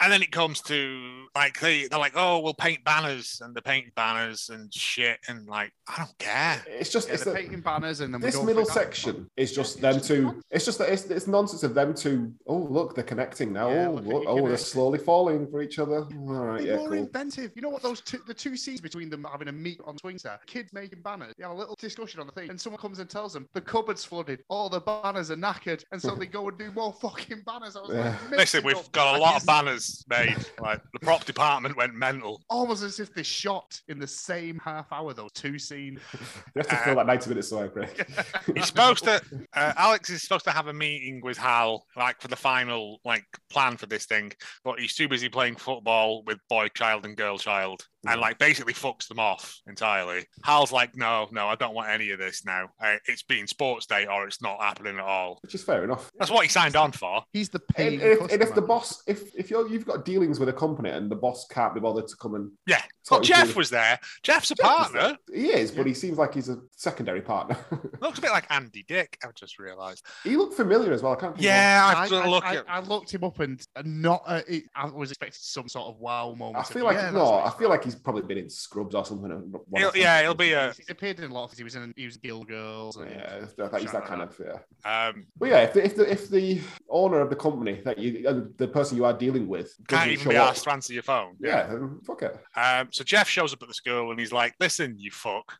[0.00, 3.62] And then it comes to like they, they're like, oh, we'll paint banners, and they're
[3.62, 6.62] painting banners and shit, and like I don't care.
[6.68, 8.74] It's just Yeah, it's they're the, painting banners and then we this go middle through
[8.74, 8.80] that.
[8.94, 10.42] section is just them two.
[10.50, 12.32] It's just that it's, it's nonsense of them two.
[12.46, 13.70] Oh look, they're connecting now.
[13.70, 15.98] Yeah, oh, look look, oh, they're slowly falling for each other.
[16.02, 16.10] All
[16.44, 16.98] right, They're yeah, more cool.
[16.98, 17.52] inventive.
[17.54, 17.82] You know what?
[17.82, 21.02] Those two, the two scenes between them having a meet on swing set, kids making
[21.02, 21.32] banners.
[21.38, 23.60] They have a little discussion on the thing, and someone comes and tells them the
[23.60, 27.42] cupboard's flooded, all the banners are knackered, and so they go and do more fucking
[27.46, 27.76] banners.
[27.76, 28.16] I was Yeah.
[28.30, 30.46] like, Listen, we've got a lot of banners, banners made.
[30.60, 32.42] Like the prop department went mental.
[32.50, 35.12] almost as if they shot in the same half hour.
[35.14, 36.00] Those two scenes.
[36.12, 36.18] You
[36.56, 38.06] have to fill that ninety minutes away, Craig.
[38.54, 39.20] He's supposed to.
[39.54, 43.24] Uh, Alex is supposed to have a meeting with Hal, like for the final like
[43.50, 44.32] plan for this thing,
[44.64, 48.72] but he's too busy playing football with boy child and girl child, and like basically
[48.72, 50.24] fucks them off entirely.
[50.44, 52.68] Hal's like, no, no, I don't want any of this now.
[52.82, 55.38] Uh, it's being sports day, or it's not happening at all.
[55.42, 56.10] Which is fair enough.
[56.18, 57.22] That's what he signed on for.
[57.32, 60.48] He's the And if, and if the boss, if if you're, you've got dealings with
[60.48, 62.80] a company and the boss can't be bothered to come and Yeah.
[63.10, 63.98] Well, Jeff through- was there.
[64.22, 65.18] Jeff's a Jeff partner.
[65.32, 67.58] He is, but he seems like he's a secondary partner.
[68.00, 69.18] Looks a bit like Andy Dick.
[69.22, 70.06] I just realised.
[70.22, 71.12] he looked familiar as well.
[71.12, 71.38] I can't.
[71.38, 72.64] Yeah, I, I've I- look I- at.
[72.66, 74.22] I looked him up and and not.
[74.26, 76.56] Uh, it, I was expecting some sort of wow moment.
[76.56, 77.34] I feel like yeah, no.
[77.40, 79.52] I feel like he's probably been in Scrubs or something.
[79.76, 80.72] He'll- yeah, he'll be a.
[80.72, 81.58] He's appeared in a lot of.
[81.58, 81.92] He was in.
[81.96, 82.96] He was in Guild Girls.
[82.96, 85.08] And, Yeah, I think he's that kind of yeah.
[85.08, 88.26] Um, But yeah, if the, if the if the owner of the company that you
[88.28, 91.36] uh, the person you are dealing with can't even be asked to answer your phone.
[91.40, 92.36] yeah, then fuck it.
[92.56, 95.52] Um, so Jeff shows up at the school and he's like, "Listen, you fuck,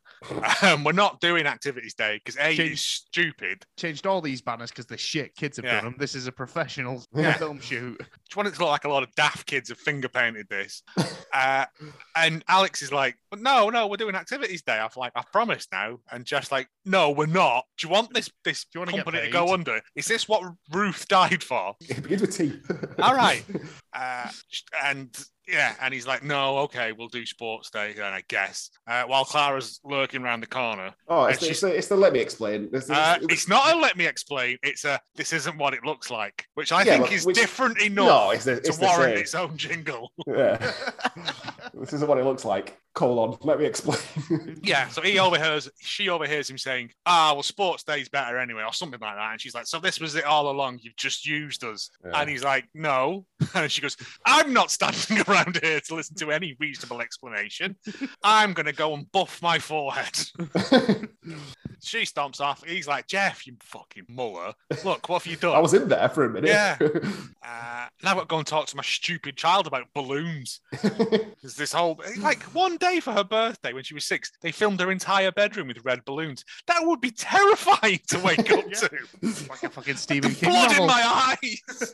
[0.61, 3.65] um, we're not doing activities day because a Change- it's stupid.
[3.77, 5.35] changed all these banners because they're shit.
[5.35, 5.75] Kids have Yeah.
[5.75, 5.95] done them.
[5.97, 7.33] This is a professional Yeah.
[7.33, 7.97] film shoot.
[8.25, 10.83] Just want it to look like a lot of daft kids have finger painted this."
[11.35, 11.65] Uh,
[12.15, 15.67] and Alex is like, "But no, no, we're doing activities day." I'm like, "I promise
[15.69, 17.65] now." And Jeff's like, "No, we're not.
[17.77, 19.81] Do you want this this Do you wanna company to go under?
[19.95, 22.53] Is this what Ruth died for?" It begins with T.
[22.99, 23.43] All right.
[23.95, 24.29] Uh,
[24.83, 28.69] and yeah, and he's like, no, okay, we'll do sports day then, I guess.
[28.87, 30.91] Uh, while Clara's lurking around the corner.
[31.07, 32.69] Oh, it's, the, it's, the, it's the let me explain.
[32.71, 35.73] This, Uh, it was- it's not a let me explain, it's a this isn't what
[35.73, 38.67] it looks like, which I Yeah, think is which- different no, enough it's the, to
[38.67, 39.17] it's warrant same.
[39.19, 40.11] its own jingle.
[40.27, 40.57] Yeah.
[41.73, 42.77] this isn't what it looks like.
[42.95, 43.37] Colon.
[43.41, 43.99] Let me explain.
[44.63, 48.73] Yeah, so he overhears, she overhears him saying, "Ah, well, sports day's better anyway," or
[48.73, 49.31] something like that.
[49.33, 50.79] And she's like, "So this was it all along?
[50.81, 52.19] You've just used us?" Yeah.
[52.19, 56.31] And he's like, "No." And she goes, "I'm not standing around here to listen to
[56.31, 57.75] any reasonable explanation.
[58.23, 60.17] I'm gonna go and buff my forehead."
[61.81, 62.63] She stomps off.
[62.65, 64.53] He's like, "Jeff, you fucking muller.
[64.83, 66.49] Look, what have you done?" I was in there for a minute.
[66.49, 66.77] Yeah.
[66.81, 70.61] Uh, now I've got to go and talk to my stupid child about balloons.
[70.81, 74.79] There's this whole like one day for her birthday when she was six, they filmed
[74.79, 76.43] her entire bedroom with red balloons.
[76.67, 78.87] That would be terrifying to wake up Yeah.
[78.87, 78.89] to.
[79.49, 81.93] like a fucking Stephen King Blood in my eyes.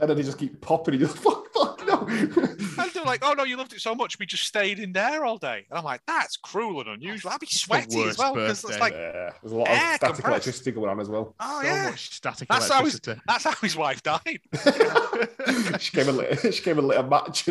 [0.00, 0.94] and then they just keep popping.
[0.94, 1.77] And you're like, fuck, fuck,
[2.78, 5.24] And they're like, "Oh no, you loved it so much, we just stayed in there
[5.24, 7.32] all day." And I'm like, "That's cruel and unusual.
[7.32, 10.26] I'd be sweaty as well because it's like, yeah, there's a lot of static compressed.
[10.26, 11.34] electricity going on as well.
[11.40, 13.20] oh so yeah, static That's how he's- electricity.
[13.26, 14.40] that's how his wife died."
[15.80, 17.48] she came and lit, she came and lit a match.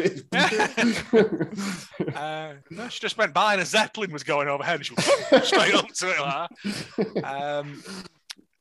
[2.15, 4.93] Uh, no, she just went by and a zeppelin was going overhead, and she
[5.31, 6.19] went straight up to it.
[6.19, 7.23] Like.
[7.25, 7.83] Um,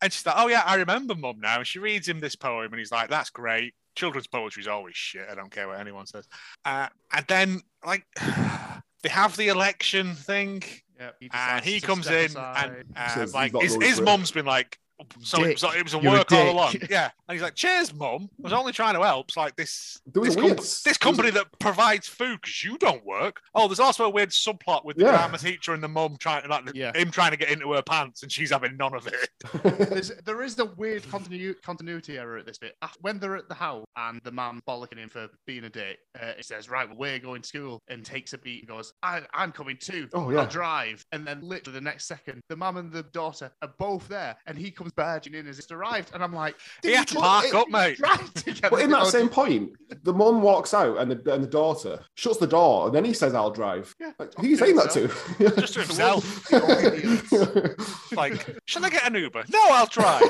[0.02, 2.72] and she's like, "Oh yeah, I remember, Mum." Now, and she reads him this poem,
[2.72, 3.74] and he's like, "That's great.
[3.96, 5.26] Children's poetry is always shit.
[5.30, 6.28] I don't care what anyone says."
[6.64, 8.06] Uh, and then, like,
[9.02, 10.62] they have the election thing,
[10.98, 12.86] Yeah, he and he comes in, aside.
[12.96, 14.04] and uh, like his, going his for it.
[14.04, 14.78] mum's been like.
[15.20, 15.70] So it was, Dick.
[15.76, 17.10] it was a You're a work all along, yeah.
[17.28, 18.28] And he's like, "Cheers, mum.
[18.38, 19.26] I was only trying to help.
[19.28, 22.78] It's like this, this, com- this there was a- company that provides food because you
[22.78, 23.40] don't work.
[23.54, 25.10] Oh, there's also a weird subplot with the Yeah.
[25.12, 26.96] drama teacher and the mum trying to like Yeah.
[26.96, 29.28] him trying to get into her pants and she's having none of it.
[29.90, 32.74] There's, there is a weird continu- continuity error at this bit.
[33.00, 36.32] When they're at the house and the man bollocking him for being a dick, uh,
[36.36, 39.22] he says, Right, well, we're going to school, and takes a beat and goes, I-
[39.34, 40.08] I'm coming too.
[40.14, 40.46] Oh, I'll yeah.
[40.46, 41.04] drive.
[41.12, 44.56] And then literally the next second, the mum and the daughter are both there, and
[44.58, 46.10] he comes barging in as it's arrived.
[46.14, 47.98] And I'm like, He "Did had to you park up, mate."
[48.70, 49.72] But in that Because- same point,
[50.02, 53.12] the mum walks out and the and the daughter shuts the door, and then he
[53.12, 54.12] says, "I'll drive." Yeah.
[54.18, 55.08] Like, who are you saying that to?
[55.60, 56.52] Just to himself.
[58.12, 59.44] Like, shall I get an Uber?
[59.48, 60.22] No, I'll drive.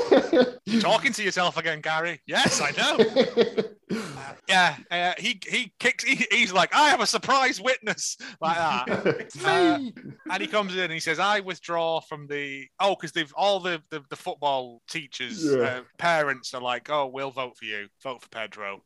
[0.65, 2.21] You're talking to yourself again, Gary?
[2.27, 3.63] Yes, I know.
[3.91, 6.03] Uh, yeah, uh, he he kicks.
[6.05, 9.07] He, he's like, I have a surprise witness like that.
[9.21, 9.95] It's Uh, me.
[10.31, 12.67] And he comes in and he says, I withdraw from the.
[12.81, 15.59] Oh, because they've all the, the, the football teachers, Yeah.
[15.63, 17.89] uh, parents are like, oh, we'll vote for you.
[18.03, 18.83] Vote for Pedro.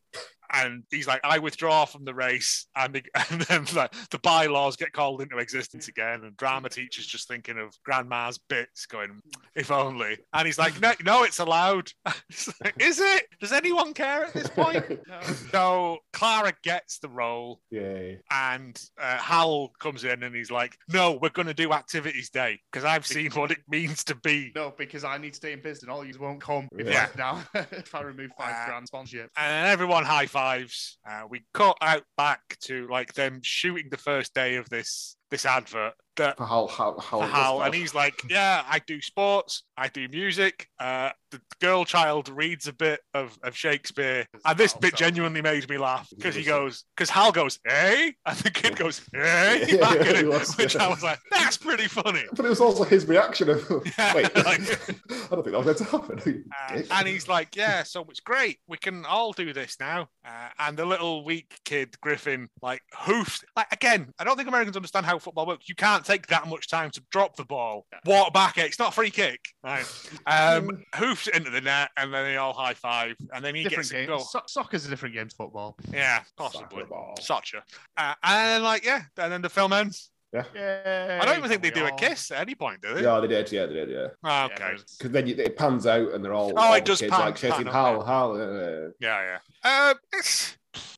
[0.53, 2.67] And he's like, I withdraw from the race.
[2.75, 6.23] And, the, and then like, the bylaws get called into existence again.
[6.23, 9.21] And drama teacher's just thinking of grandma's bits going,
[9.55, 10.17] if only.
[10.33, 11.91] And he's like, no, no it's allowed.
[12.63, 13.23] Like, Is it?
[13.39, 14.85] Does anyone care at this point?
[15.51, 18.19] So Clara gets the role Yay.
[18.31, 22.59] and uh, Hal comes in and he's like, "No, we're going to do activities day
[22.71, 25.59] because I've seen what it means to be." No, because I need to stay in
[25.61, 27.07] business and all you won't come if Yeah.
[27.13, 29.29] I now if I remove five Uh, grand sponsorship.
[29.37, 30.97] And everyone high fives.
[31.07, 35.45] Uh, we cut out back to like them shooting the first day of this this
[35.45, 35.93] advert.
[36.17, 40.07] That For Hal, Hal, Hal, Hal, and he's like, "Yeah, I do sports, I do
[40.07, 45.41] music." Uh, the girl child reads a bit of, of Shakespeare, and this bit genuinely
[45.41, 49.65] made me laugh because he goes, because Hal goes, "Eh," and the kid goes, "Eh,"
[49.69, 50.85] Yeah, back at he it, was, which yeah.
[50.85, 53.67] I was like, "That's pretty funny." But it was also his reaction of,
[53.97, 56.45] Yeah, wait, like- I don't think that was going to happen.
[56.69, 58.59] Uh, and he's like, "Yeah, so it's great.
[58.67, 63.43] We can all do this now." Uh, and the little weak kid Griffin, like, hoofs.
[63.55, 65.69] Like again, I don't think Americans understand how football works.
[65.69, 68.65] You can't take that much time to drop the ball, walk back it.
[68.65, 69.39] It's not a free kick.
[69.63, 69.85] Right.
[70.25, 73.63] Um, hoofs it into the net, and then they all high five, and then he
[73.63, 74.07] different gets a game.
[74.07, 74.19] goal.
[74.19, 75.77] So- soccer's a different game to football.
[75.91, 76.83] Yeah, possibly.
[77.19, 77.63] Soccer
[77.97, 80.09] Uh, and then, like, yeah, and then the film ends.
[80.33, 81.19] Yeah.
[81.21, 83.01] I don't even think they do a kiss at any point, do they?
[83.03, 83.51] Yeah, they did.
[83.51, 83.89] Yeah, they did.
[83.89, 84.75] Yeah, Oh, okay.
[84.97, 86.53] because then you, it pans out and they're all.
[86.55, 88.05] Oh, all it does kids, pan- like chasing pan, Hal.
[88.05, 88.31] Hal.
[88.41, 89.89] Uh, Yeah, yeah.
[89.89, 90.55] Um, it's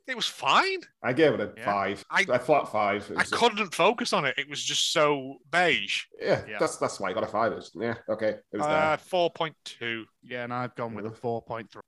[0.07, 0.79] it was fine.
[1.03, 1.65] I gave it a Yeah.
[1.65, 2.03] five.
[2.09, 3.12] I- I, flat five.
[3.17, 4.36] I couldn't focus on it.
[4.38, 6.03] It was just so beige.
[6.21, 6.57] yeah, Yeah.
[6.59, 7.51] that's that's why I got a five.
[7.51, 10.05] It was- yeah, okay, it was Uh, four point two.
[10.21, 11.81] Yeah, and I've gone with a four point three.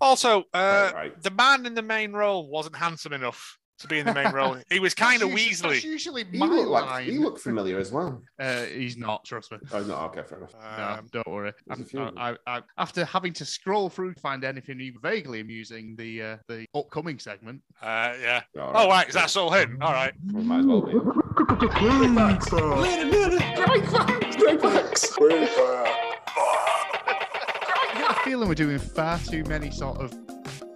[0.00, 1.22] Also, uh, Right, right.
[1.22, 4.56] the man in the main role wasn't handsome enough to be in the main role.
[4.70, 5.84] He was kind of That's That's Weasley.
[5.84, 6.32] usually there.
[6.32, 7.04] He my looked like line.
[7.04, 8.22] he looked familiar as well.
[8.40, 9.24] Uh, he's not.
[9.24, 9.58] Trust me.
[9.72, 10.54] Oh no, okay, fair enough.
[10.54, 11.52] No, Um, don't worry.
[11.66, 12.18] there's a I'm- few of them.
[12.18, 16.36] I, I, after having to scroll through to find anything even vaguely amusing, the uh,
[16.48, 17.62] the upcoming segment.
[17.82, 18.42] uh, yeah.
[18.58, 19.08] All Oh, right.
[19.08, 19.78] Is that all him?
[19.80, 20.12] All right.
[20.32, 20.94] Well, might as well be.
[20.96, 23.56] Wait a minute.
[23.56, 24.36] Great facts.
[25.16, 26.36] Great facts.
[26.38, 30.12] I get a feeling we're doing far too many sort of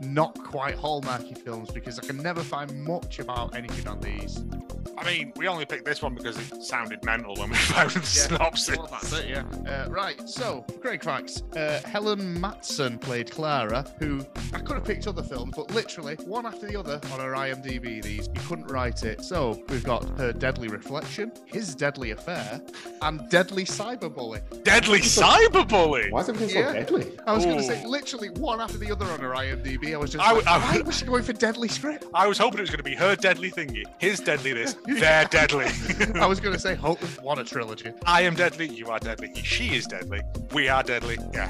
[0.01, 4.45] not quite hallmarky films because I can never find much about anything on these.
[4.97, 8.03] I mean, we only picked this one because it sounded mental when we found the
[8.03, 8.77] synopsis.
[8.77, 9.45] Well, that's it, yeah.
[9.67, 11.43] Uh, right, so, great facts.
[11.57, 16.45] Uh, Helen Mattsson played Clara, who I could have picked other films, but literally one
[16.47, 18.03] after the other on our IMDb.
[18.03, 19.23] These you couldn't write it.
[19.25, 22.61] So we've got her deadly reflection, his deadly affair,
[23.03, 24.41] and deadly cyberbully.
[24.65, 26.11] Deadly cyberbully.
[26.11, 26.69] Why is everything Yeah.
[26.69, 27.19] so deadly?
[27.27, 29.95] I was going to say literally one after the other on her IMDb.
[29.95, 32.05] I was just I like, I why would- was she going for deadly script?
[32.15, 35.25] I was hoping it was going to be her deadly thingy, his deadly this, their
[35.27, 35.67] deadly.
[36.17, 37.93] I was going to say, hope what a trilogy.
[38.05, 40.21] I am deadly, you are deadly, she is deadly,
[40.53, 41.19] we are deadly.
[41.33, 41.49] Yeah.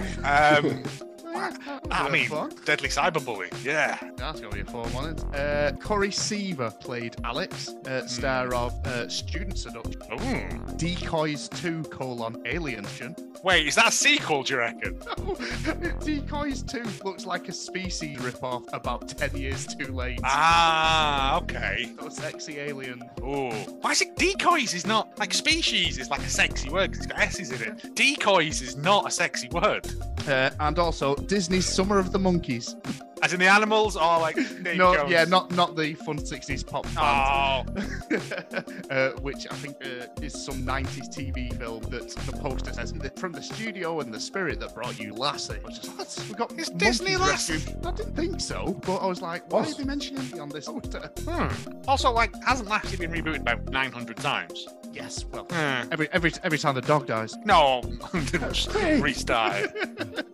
[0.63, 0.83] Um,
[1.35, 2.53] I mean, fun.
[2.65, 3.53] deadly cyberbully.
[3.65, 3.99] Yeah.
[4.17, 5.19] That's gonna be a fun one.
[5.35, 10.77] Uh, Corey Sevier played Alex, uh, star of uh, Student Seduction, Ooh.
[10.77, 13.15] Decoys 2 colon Alienation.
[13.43, 14.43] Wait, is that a sequel?
[14.43, 14.99] Do you reckon?
[16.01, 20.21] Decoys 2 looks like a species ripoff about 10 years too late.
[20.25, 21.93] Ah, okay.
[22.01, 23.03] So sexy alien.
[23.21, 23.51] Ooh.
[23.81, 24.75] Why is it decoys?
[24.75, 27.95] Is not like species is like a sexy word because it's got S's in it.
[27.95, 29.89] Decoys is not a sexy word.
[30.29, 32.77] Uh, and also Disney's Summer of the Monkeys.
[33.23, 35.11] As in the animals or like Davy no, Jones?
[35.11, 36.99] yeah, not not the fun 60s pop band.
[36.99, 42.95] Oh, uh, which I think uh, is some 90s TV film that the poster says
[43.17, 45.55] from the studio and the spirit that brought you Lassie.
[45.63, 46.25] I was just, what?
[46.29, 47.55] We got Is Disney Lassie?
[47.55, 47.87] rescued.
[47.87, 49.71] I didn't think so, but I was like, why What?
[49.71, 51.11] are they mentioning me on this poster?
[51.29, 51.49] hmm.
[51.89, 54.67] Also, like, hasn't Lassie been rebooted about 900 times?
[54.93, 55.89] Yes, well, Hmm.
[55.93, 57.35] every every every time the dog dies.
[57.45, 57.83] No,
[59.01, 59.71] restart.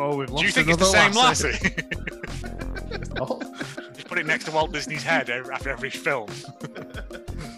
[0.00, 1.58] Oh, we've lost Do you think it's the same Lassie?
[3.20, 3.40] Oh,
[3.94, 6.28] Just put it next to Walt Disney's head after every film.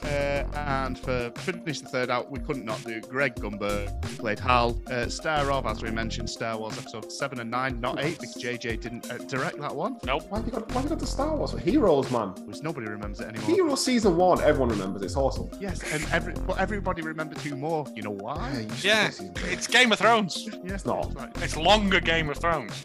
[0.03, 4.40] Uh, and for finish the third out, we couldn't not do Greg Grunberg, who played
[4.40, 8.19] Hal, uh, star of, as we mentioned, Star Wars episode 7 and 9, not 8,
[8.19, 10.25] because JJ didn't uh, direct that one, Nope.
[10.29, 11.53] why have you got, why have you got the Star Wars?
[11.61, 12.31] Heroes, man.
[12.47, 13.51] which nobody remembers it anymore.
[13.51, 15.03] Heroes season one, everyone remembers.
[15.03, 15.49] It's awesome.
[15.61, 17.87] Yes, and every but everybody remembered two more.
[17.95, 18.66] You know why?
[18.69, 19.47] you should Yeah, get season two.
[19.47, 20.49] it's Game of Thrones.
[20.64, 21.12] Yeah, It's not.
[21.37, 22.85] It's longer Game of Thrones.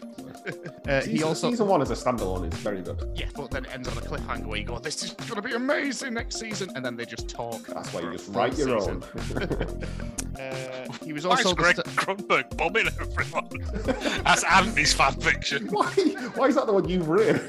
[0.88, 2.46] Uh, he also season one is a standalone.
[2.46, 3.10] It's very good.
[3.16, 5.42] yeah, but then it ends on a cliffhanger where you go, "This is going to
[5.42, 7.66] be amazing next season," and then they just talk.
[7.66, 9.02] That's why you just write your season.
[9.12, 9.82] own.
[10.36, 14.22] Uh, he was Why also is the Greg st- Grunberg bombing everyone?
[14.22, 15.66] That's Andy's fan fiction.
[15.68, 15.86] why?
[16.34, 17.40] Why is that the one you've written?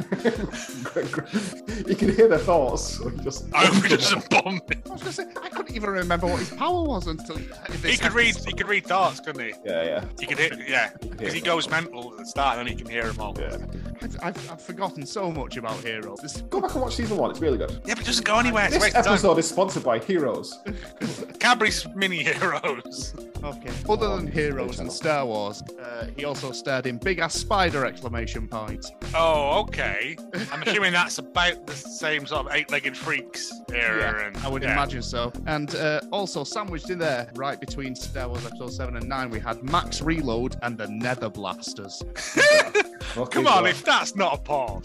[1.86, 2.98] you can hear their thoughts.
[2.98, 4.78] so you just I hope he doesn't bomb me.
[4.86, 7.84] I was going to say I couldn't even remember what his power was until this
[7.84, 8.38] He could read.
[8.38, 9.54] He could read thoughts, couldn't he?
[9.66, 10.06] Yeah, yeah.
[10.18, 10.58] He could hit.
[10.68, 13.36] Yeah, because he goes mental at the start, and then he can hear them all.
[13.40, 13.58] Yeah.
[14.02, 16.20] I've, I've, I've forgotten so much about Heroes.
[16.22, 17.32] This, Go back and watch season one.
[17.32, 17.72] It's really good.
[17.86, 18.66] Yeah, but it doesn't go anywhere.
[18.66, 19.14] It's This waste of time.
[19.14, 20.58] episode is sponsored by Heroes.
[21.40, 23.14] Cadbury's mini heroes.
[23.44, 23.72] okay.
[23.90, 27.86] Other than Heroes and Star Wars, uh, he also starred in Big Ass Spider!
[27.86, 28.86] Exclamation point.
[29.16, 30.18] Oh, okay.
[30.52, 34.26] I'm assuming that's about the same sort of eight-legged freaks era.
[34.26, 34.74] and, I would yeah.
[34.74, 35.32] imagine so.
[35.46, 39.40] And uh, also sandwiched in there, right between Star Wars Episode 7 and 9, we
[39.40, 42.04] had Max Reload and the Nether Blasters.
[43.18, 44.84] Okay, Come on, so- if that's not a porn.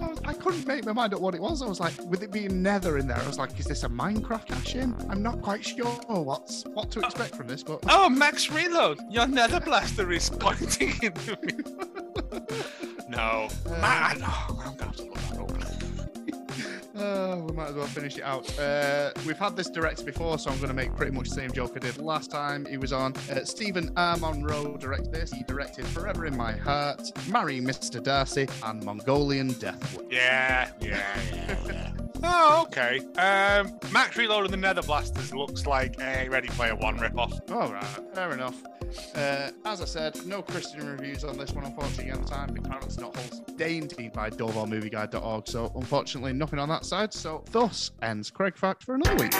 [0.00, 1.62] I, was- I couldn't make my mind up what it was.
[1.62, 3.88] I was like, with it being Nether in there, I was like, is this a
[3.88, 4.94] Minecraft cash in?
[5.08, 8.98] I'm not quite sure what's what to expect from this, but Oh, oh Max Reload,
[9.10, 11.52] your nether blaster is pointing into me.
[13.08, 13.48] no.
[13.66, 15.61] Uh, Man, oh, I'm gonna have to look that up.
[17.02, 18.58] Uh, we might as well finish it out.
[18.58, 21.50] Uh, we've had this director before, so I'm going to make pretty much the same
[21.50, 23.14] joke I did last time he was on.
[23.30, 24.16] Uh, Steven R.
[24.18, 25.32] Monroe directed this.
[25.32, 28.00] He directed Forever in My Heart, Marry Mr.
[28.00, 30.06] Darcy, and Mongolian Death Worm.
[30.10, 31.56] Yeah, yeah, yeah.
[31.66, 31.92] yeah.
[32.24, 32.98] Oh, okay.
[33.18, 37.50] Um, Max Reload and the Nether Blasters looks like a Ready Player One ripoff.
[37.50, 37.84] All right,
[38.14, 38.62] fair enough.
[39.14, 42.56] Uh, as I said, no Christian reviews on this one, unfortunately, at the time.
[42.56, 43.16] Apparently, it's not.
[43.56, 47.12] Dainty by DovorMovieGuide.org, so unfortunately, nothing on that side.
[47.12, 49.32] So, thus ends Craig Fact for another week.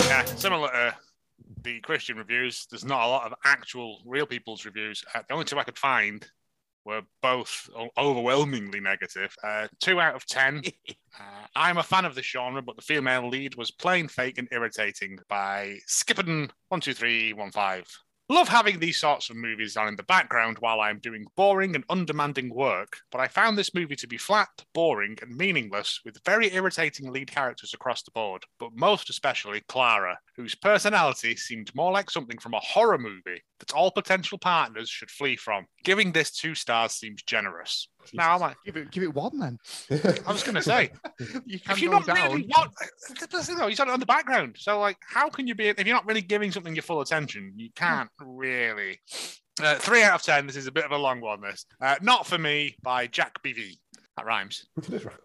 [0.00, 0.94] Yeah, similar to
[1.62, 5.02] the Christian reviews, there's not a lot of actual real people's reviews.
[5.14, 6.26] Uh, the only two I could find
[6.84, 9.34] were both overwhelmingly negative.
[9.42, 10.62] Uh, two out of ten.
[11.16, 14.48] Uh, I'm a fan of the genre, but the female lead was plain fake and
[14.50, 17.86] irritating by skipping one, two, three, one, five.
[18.30, 21.84] Love having these sorts of movies on in the background while I'm doing boring and
[21.90, 26.50] undemanding work, but I found this movie to be flat, boring, and meaningless with very
[26.54, 32.10] irritating lead characters across the board, but most especially Clara, whose personality seemed more like
[32.10, 35.66] something from a horror movie that all potential partners should flee from.
[35.84, 37.90] Giving this two stars seems generous.
[38.12, 39.58] Now, I'm like, Give it, give it one then.
[40.26, 40.90] I was going to say,
[41.46, 42.32] you if you're not down.
[42.32, 42.70] really what
[43.48, 44.56] you know, he's on it on the background.
[44.58, 47.52] So like, how can you be if you're not really giving something your full attention?
[47.56, 49.00] You can't really.
[49.62, 50.46] Uh, three out of ten.
[50.46, 51.40] This is a bit of a long one.
[51.40, 53.76] This uh, not for me by Jack BV.
[54.16, 54.64] That rhymes.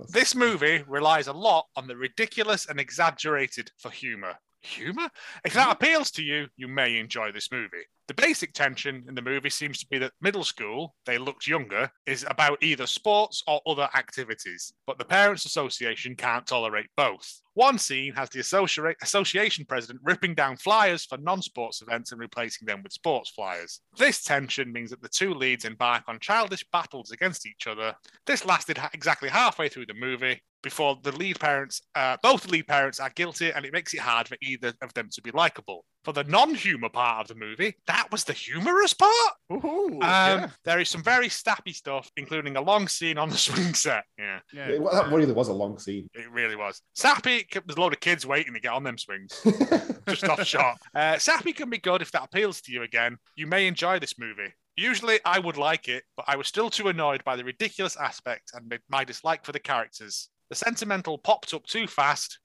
[0.09, 4.33] This movie relies a lot on the ridiculous and exaggerated for humor.
[4.61, 5.09] Humor?
[5.45, 7.85] If that appeals to you, you may enjoy this movie.
[8.09, 11.91] The basic tension in the movie seems to be that middle school, they looked younger,
[12.07, 17.39] is about either sports or other activities, but the Parents Association can't tolerate both.
[17.53, 22.19] One scene has the associ- association president ripping down flyers for non sports events and
[22.19, 23.81] replacing them with sports flyers.
[23.95, 27.93] This tension means that the two leads embark on childish battles against each other.
[28.25, 32.99] This lasted exactly halfway through the movie before the lead parents, uh, both lead parents
[32.99, 35.85] are guilty, and it makes it hard for either of them to be likable.
[36.03, 39.33] For the non humor part of the movie, that was the humorous part.
[39.51, 40.49] Ooh, Um, yeah.
[40.63, 44.03] There is some very snappy stuff, including a long scene on the swing set.
[44.17, 44.67] Yeah, yeah.
[44.69, 46.07] It- well, that really was a long scene.
[46.13, 46.81] it really was.
[46.95, 49.45] Sappy, there's a load of kids waiting to get on them swings.
[50.07, 50.77] just off shot.
[50.95, 53.17] Uh, Sappy can be good if that appeals to you again.
[53.35, 54.53] You may enjoy this movie.
[54.77, 58.51] Usually I would like it, but I was still too annoyed by the ridiculous aspect
[58.53, 60.29] and my dislike for the characters.
[60.49, 62.39] The sentimental popped up too fast,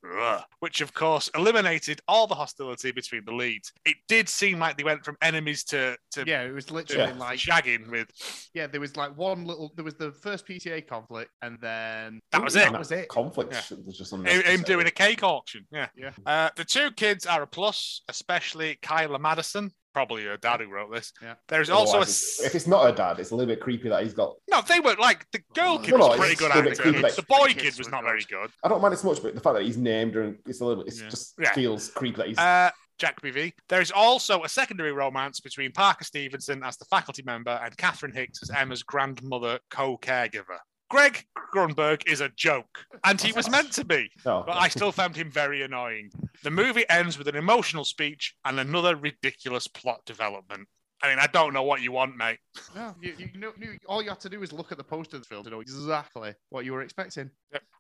[0.61, 3.73] which of course eliminated all the hostility between the leads.
[3.87, 7.19] It did seem like they went from enemies to, to Yeah, it was literally Yeah.
[7.19, 8.09] like shagging with
[8.53, 12.45] yeah, there was like one little there was the first PTA conflict and then That
[12.45, 12.71] was it.
[12.71, 13.09] That was it.
[13.09, 13.77] Conflict Yeah.
[13.87, 15.67] was just him, him doing a cake auction.
[15.71, 15.89] Yeah.
[15.97, 16.11] Yeah.
[16.27, 19.71] Uh, the two kids are a plus, especially Kyla Madison.
[19.95, 21.13] Probably her dad who wrote this.
[21.23, 21.35] Yeah.
[21.49, 24.13] There's also a if it's not her dad, it's a little bit creepy that he's
[24.13, 24.35] got.
[24.51, 26.71] No, they were like the girl kid Well, was no, pretty good still at a
[26.71, 27.03] bit creepy, it.
[27.03, 28.09] like- The boy Kids kid was not good.
[28.09, 28.51] very good.
[28.65, 30.61] I don't mind it so much, but the fact that he's named her, and it's
[30.61, 30.93] a little bit.
[30.93, 31.09] It Yeah.
[31.09, 31.53] just Yeah.
[31.53, 32.39] feels creepy that he's.
[32.39, 33.53] Uh, Jack BV.
[33.69, 38.41] There's also a secondary romance between Parker Stevenson as the faculty member and Catherine Hicks
[38.43, 40.59] as Emma's grandmother co-caregiver.
[40.95, 44.45] Greg Grunberg is a joke, and he was meant to be, oh.
[44.47, 46.13] but I still found him very annoying.
[46.45, 50.69] The movie ends with an emotional speech and another ridiculous plot development.
[51.03, 52.39] I mean, I don't know what you want, mate.
[52.77, 53.53] No, you, you know,
[53.87, 55.61] all you had to do is look at the poster of the film to know
[55.61, 57.29] exactly what you were expecting.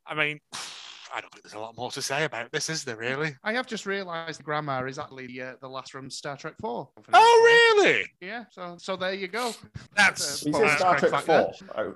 [0.04, 0.40] I mean,
[1.14, 3.36] I don't think there's a lot more to say about this, is there really?
[3.44, 6.54] I have just realised the grandma is actually the, uh, the last from Star Trek
[6.60, 6.88] Four.
[7.12, 8.04] Oh, really?
[8.20, 8.46] Yeah.
[8.50, 9.52] So so there you go.
[9.96, 11.52] That's you uh, said uh, Star Trek Four.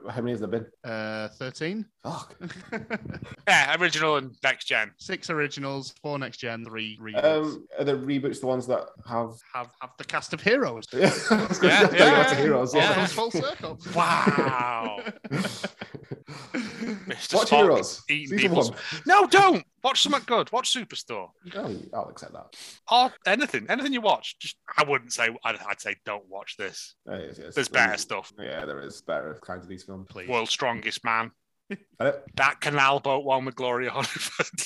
[0.08, 0.66] How many has there been?
[0.84, 1.84] Uh, thirteen.
[2.04, 2.40] Fuck.
[3.48, 4.92] yeah, original and next gen.
[4.98, 7.24] Six originals, four next gen, three reboots.
[7.24, 9.32] Um, are the reboots the ones that have?
[9.52, 10.84] have have the cast of heroes.
[10.92, 12.72] Yeah, I was gonna Yeah, yeah, heroes.
[12.72, 12.94] All yeah.
[12.94, 13.78] comes full circle.
[13.96, 15.00] Wow.
[16.94, 17.34] Mr.
[17.34, 18.02] Watch Spock Heroes.
[18.08, 18.70] Season one.
[19.06, 19.64] No, don't.
[19.82, 20.50] Watch something good.
[20.52, 21.30] Watch Superstore.
[21.54, 22.56] Oh, I'll accept that.
[22.90, 23.66] Or anything.
[23.68, 24.38] Anything you watch.
[24.38, 26.94] Just I wouldn't say I'd, I'd say don't watch this.
[27.08, 27.54] Uh, yes, yes.
[27.54, 28.32] There's better stuff.
[28.38, 30.06] Yeah, there is better kinds of these films.
[30.10, 30.28] Please.
[30.28, 31.30] World's Strongest Man.
[31.98, 34.62] That canal boat one with Gloria Hollywood.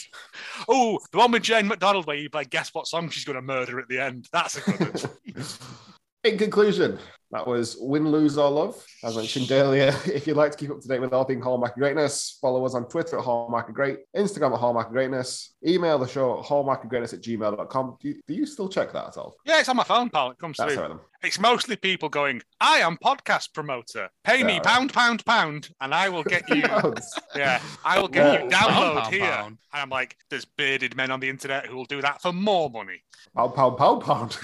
[0.69, 3.43] oh, the one with Jane McDonald where you play guess what song she's going to
[3.43, 4.29] murder at the end.
[4.33, 5.45] That's a good one.
[6.25, 7.01] In conclusion,
[7.33, 8.85] that was Win, Lose, or Love.
[9.03, 11.73] As mentioned earlier, if you'd like to keep up to date with all things Hallmark
[11.73, 15.55] of Greatness, follow us on Twitter at Hallmark of Great, Instagram at Hallmark of Greatness,
[15.67, 17.97] email the show at hallmarkofgreatness at gmail.com.
[18.01, 19.37] Do you, do you still check that at all?
[19.45, 20.31] yeah, it's on my phone, pal.
[20.31, 20.83] It comes That's through.
[20.83, 21.07] all right then.
[21.25, 24.09] It's mostly people going, I am podcast promoter.
[24.25, 24.61] Pay me Yeah.
[24.61, 26.65] pound, pound, pound, and I will get you.
[27.37, 28.43] Yeah, I will get Yeah.
[28.45, 29.31] you download Pound, here.
[29.31, 29.59] pound.
[29.73, 32.69] And I'm like, there's bearded men on the internet who will do that for more
[32.71, 33.03] money.
[33.37, 34.37] Pound, pound, pound, pound.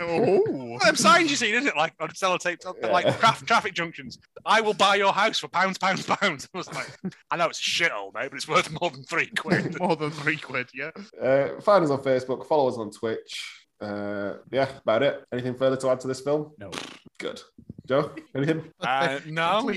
[0.00, 0.78] Oh.
[0.84, 1.76] Them signs you see, isn't it?
[1.76, 3.12] Like on sellotape, like Yeah.
[3.16, 4.18] traf- traffic junctions.
[4.44, 6.48] I will buy your house for pounds, pounds, pounds.
[6.54, 6.88] I was like,
[7.30, 9.78] I know it's a shithole, mate, but it's worth more than three quid.
[9.80, 10.90] More than three quid, yeah.
[11.20, 13.58] Uh, find us on Facebook, follow us on Twitch.
[13.80, 15.24] Uh, yeah, about it.
[15.32, 16.52] Anything further to add to this film?
[16.58, 16.70] No.
[17.18, 17.40] Good.
[17.86, 18.64] Joe, anything?
[18.80, 19.70] Uh, no,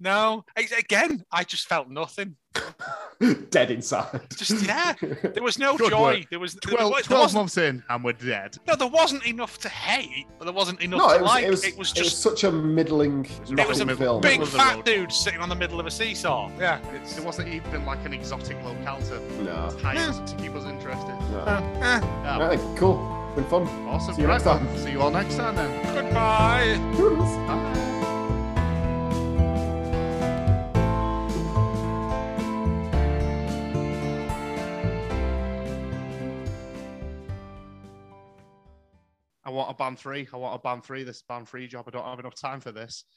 [0.00, 0.44] no.
[0.78, 2.36] Again, I just felt nothing.
[3.50, 4.20] Dead inside.
[4.36, 6.00] Just yeah, there was no Good joy.
[6.18, 6.30] work.
[6.30, 8.56] There was there, 12, there 12 wasn't, months in and we're dead.
[8.66, 11.44] no, there wasn't enough to hate, but there wasn't enough No, to it was, like.
[11.44, 14.20] it was, it was it was just such a middling, it was a film.
[14.20, 16.50] big Middle fat dude sitting on the middle of a seesaw.
[16.58, 19.76] Yeah, it's There wasn't even like an exotic locale to No.
[19.82, 21.16] hide to keep us interested.
[21.32, 21.38] no.
[21.40, 22.98] uh, Yeah, Right, cool.
[23.34, 23.66] Been fun.
[23.88, 24.14] awesome.
[24.14, 24.78] See you next time.
[24.78, 25.94] See you all next time then.
[25.94, 26.78] goodbye.
[26.96, 27.36] Toodles.
[27.48, 27.70] Bye.
[39.46, 40.28] I want a band three.
[40.32, 41.02] I want a band three.
[41.02, 41.86] This band three job.
[41.88, 43.04] I don't have enough time for this.